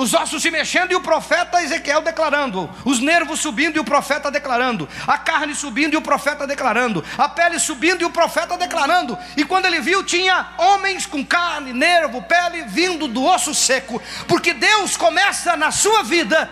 os 0.00 0.14
ossos 0.14 0.40
se 0.40 0.50
mexendo 0.50 0.92
e 0.92 0.94
o 0.94 1.02
profeta 1.02 1.62
Ezequiel 1.62 2.00
declarando, 2.00 2.70
os 2.86 3.00
nervos 3.00 3.38
subindo 3.38 3.76
e 3.76 3.80
o 3.80 3.84
profeta 3.84 4.30
declarando, 4.30 4.88
a 5.06 5.18
carne 5.18 5.54
subindo 5.54 5.92
e 5.92 5.96
o 5.98 6.00
profeta 6.00 6.46
declarando, 6.46 7.04
a 7.18 7.28
pele 7.28 7.58
subindo 7.58 8.00
e 8.00 8.06
o 8.06 8.10
profeta 8.10 8.56
declarando. 8.56 9.18
E 9.36 9.44
quando 9.44 9.66
ele 9.66 9.78
viu, 9.78 10.02
tinha 10.02 10.54
homens 10.56 11.04
com 11.04 11.22
carne, 11.22 11.74
nervo, 11.74 12.22
pele 12.22 12.62
vindo 12.62 13.06
do 13.06 13.22
osso 13.22 13.54
seco, 13.54 14.00
porque 14.26 14.54
Deus 14.54 14.96
começa 14.96 15.54
na 15.54 15.70
sua 15.70 16.02
vida 16.02 16.50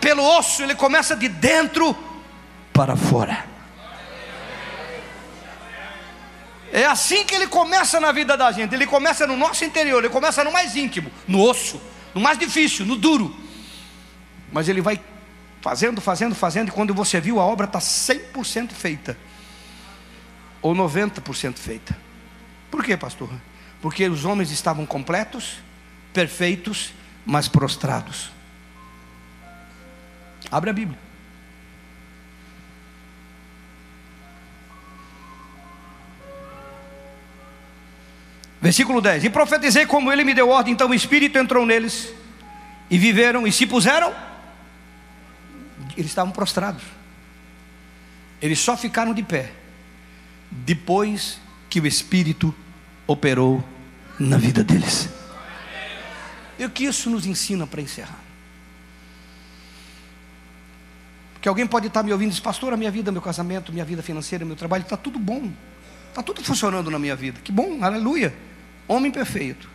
pelo 0.00 0.22
osso, 0.22 0.62
ele 0.62 0.76
começa 0.76 1.16
de 1.16 1.28
dentro 1.28 1.98
para 2.72 2.94
fora. 2.94 3.46
É 6.72 6.86
assim 6.86 7.24
que 7.24 7.34
ele 7.34 7.48
começa 7.48 7.98
na 7.98 8.12
vida 8.12 8.36
da 8.36 8.52
gente. 8.52 8.72
Ele 8.72 8.86
começa 8.86 9.26
no 9.26 9.36
nosso 9.36 9.64
interior, 9.64 9.98
ele 9.98 10.08
começa 10.08 10.44
no 10.44 10.52
mais 10.52 10.76
íntimo, 10.76 11.10
no 11.26 11.42
osso 11.42 11.80
no 12.14 12.20
mais 12.20 12.38
difícil, 12.38 12.86
no 12.86 12.96
duro. 12.96 13.34
Mas 14.52 14.68
ele 14.68 14.80
vai 14.80 15.00
fazendo, 15.60 16.00
fazendo, 16.00 16.34
fazendo, 16.34 16.68
e 16.68 16.72
quando 16.72 16.94
você 16.94 17.20
viu, 17.20 17.38
a 17.38 17.44
obra 17.44 17.66
está 17.66 17.78
100% 17.78 18.72
feita, 18.72 19.16
ou 20.62 20.74
90% 20.74 21.56
feita. 21.58 21.96
Por 22.70 22.84
quê, 22.84 22.96
pastor? 22.96 23.30
Porque 23.80 24.08
os 24.08 24.24
homens 24.24 24.50
estavam 24.50 24.86
completos, 24.86 25.58
perfeitos, 26.12 26.92
mas 27.26 27.48
prostrados. 27.48 28.30
Abre 30.50 30.70
a 30.70 30.72
Bíblia. 30.72 31.09
Versículo 38.60 39.00
10: 39.00 39.24
E 39.24 39.30
profetizei 39.30 39.86
como 39.86 40.12
ele 40.12 40.24
me 40.24 40.34
deu 40.34 40.48
ordem, 40.48 40.72
então 40.72 40.90
o 40.90 40.94
Espírito 40.94 41.38
entrou 41.38 41.64
neles, 41.64 42.12
e 42.90 42.98
viveram, 42.98 43.46
e 43.46 43.52
se 43.52 43.66
puseram, 43.66 44.12
eles 45.96 46.10
estavam 46.10 46.32
prostrados, 46.32 46.82
eles 48.40 48.58
só 48.58 48.76
ficaram 48.76 49.14
de 49.14 49.22
pé, 49.22 49.52
depois 50.50 51.40
que 51.68 51.80
o 51.80 51.86
Espírito 51.86 52.54
operou 53.06 53.64
na 54.18 54.36
vida 54.36 54.62
deles. 54.62 55.08
E 56.58 56.64
o 56.64 56.68
que 56.68 56.84
isso 56.84 57.08
nos 57.08 57.24
ensina 57.24 57.66
para 57.66 57.80
encerrar? 57.80 58.20
Porque 61.32 61.48
alguém 61.48 61.66
pode 61.66 61.86
estar 61.86 62.02
me 62.02 62.12
ouvindo 62.12 62.28
e 62.28 62.30
dizer, 62.32 62.42
pastor, 62.42 62.74
a 62.74 62.76
minha 62.76 62.90
vida, 62.90 63.10
meu 63.10 63.22
casamento, 63.22 63.72
minha 63.72 63.84
vida 63.84 64.02
financeira, 64.02 64.44
meu 64.44 64.54
trabalho, 64.54 64.82
está 64.82 64.94
tudo 64.94 65.18
bom. 65.18 65.50
Está 66.10 66.22
tudo 66.22 66.44
funcionando 66.44 66.90
na 66.90 66.98
minha 66.98 67.16
vida. 67.16 67.40
Que 67.42 67.50
bom, 67.50 67.82
aleluia. 67.82 68.34
Homem 68.90 69.12
perfeito. 69.12 69.70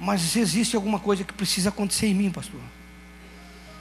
Mas 0.00 0.34
existe 0.34 0.74
alguma 0.74 0.98
coisa 0.98 1.22
que 1.22 1.32
precisa 1.32 1.68
acontecer 1.68 2.08
em 2.08 2.14
mim, 2.14 2.28
pastor. 2.28 2.60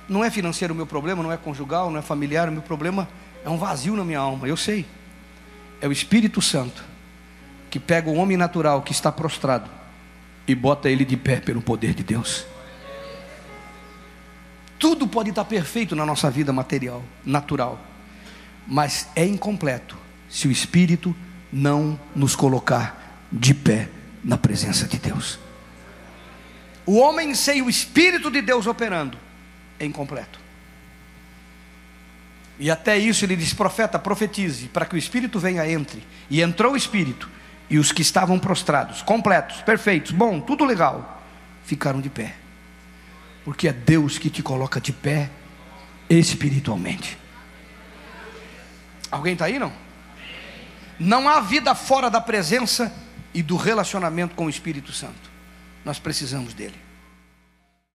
Não 0.08 0.24
é 0.24 0.30
financeiro 0.30 0.72
o 0.72 0.78
meu 0.78 0.86
problema, 0.86 1.24
não 1.24 1.32
é 1.32 1.38
conjugal, 1.38 1.90
não 1.90 1.98
é 1.98 2.02
familiar, 2.04 2.48
o 2.48 2.52
meu 2.52 2.62
problema 2.62 3.10
é 3.44 3.50
um 3.50 3.58
vazio 3.58 3.96
na 3.96 4.04
minha 4.04 4.20
alma, 4.20 4.48
eu 4.48 4.56
sei. 4.56 4.86
É 5.82 5.88
o 5.88 5.92
Espírito 5.92 6.44
Santo 6.44 6.84
que 7.72 7.80
pega 7.80 8.08
o 8.08 8.18
homem 8.18 8.38
natural 8.38 8.84
que 8.84 8.92
está 8.92 9.12
prostrado 9.12 9.68
e 10.48 10.54
bota 10.54 10.92
ele 10.92 11.06
de 11.06 11.18
pé 11.18 11.40
pelo 11.40 11.60
poder 11.60 11.96
de 11.96 12.04
Deus. 12.04 12.46
Tudo 14.78 15.08
pode 15.08 15.32
estar 15.32 15.46
perfeito 15.46 15.96
na 15.96 16.06
nossa 16.06 16.30
vida 16.30 16.54
material, 16.54 17.04
natural, 17.26 17.80
mas 18.68 19.08
é 19.16 19.26
incompleto 19.26 19.98
se 20.30 20.48
o 20.48 20.52
Espírito 20.52 21.16
não 21.52 22.00
nos 22.16 22.36
colocar 22.36 23.26
de 23.32 23.56
pé 23.56 23.90
na 24.24 24.38
presença 24.38 24.88
de 24.88 24.98
Deus. 24.98 25.40
O 26.86 26.98
homem 26.98 27.36
sem 27.36 27.62
o 27.62 27.70
Espírito 27.70 28.32
de 28.32 28.42
Deus 28.42 28.66
operando 28.66 29.18
é 29.80 29.86
incompleto. 29.86 30.40
E 32.60 32.70
até 32.70 32.98
isso 32.98 33.24
ele 33.24 33.36
diz: 33.36 33.54
profeta, 33.54 33.98
profetize, 33.98 34.68
para 34.68 34.86
que 34.86 34.96
o 34.96 34.98
Espírito 34.98 35.40
venha 35.40 35.70
entre. 35.70 36.06
E 36.30 36.42
entrou 36.42 36.74
o 36.74 36.78
Espírito, 36.78 37.30
e 37.70 37.80
os 37.80 37.92
que 37.92 38.02
estavam 38.02 38.38
prostrados, 38.38 39.02
completos, 39.02 39.62
perfeitos, 39.62 40.12
bom, 40.12 40.42
tudo 40.42 40.66
legal, 40.66 41.24
ficaram 41.64 42.02
de 42.02 42.10
pé. 42.10 42.36
Porque 43.46 43.68
é 43.68 43.74
Deus 43.74 44.18
que 44.18 44.30
te 44.30 44.44
coloca 44.44 44.82
de 44.82 44.92
pé 44.92 45.30
espiritualmente. 46.10 47.18
Alguém 49.10 49.34
está 49.34 49.46
aí 49.46 49.58
não? 49.58 49.72
Não 51.00 51.30
há 51.30 51.40
vida 51.40 51.74
fora 51.74 52.10
da 52.10 52.20
presença 52.20 52.92
e 53.34 53.42
do 53.44 53.56
relacionamento 53.56 54.36
com 54.36 54.46
o 54.46 54.50
Espírito 54.50 54.92
Santo. 54.92 55.30
Nós 55.86 56.00
precisamos 56.00 56.54
dele. 56.54 56.89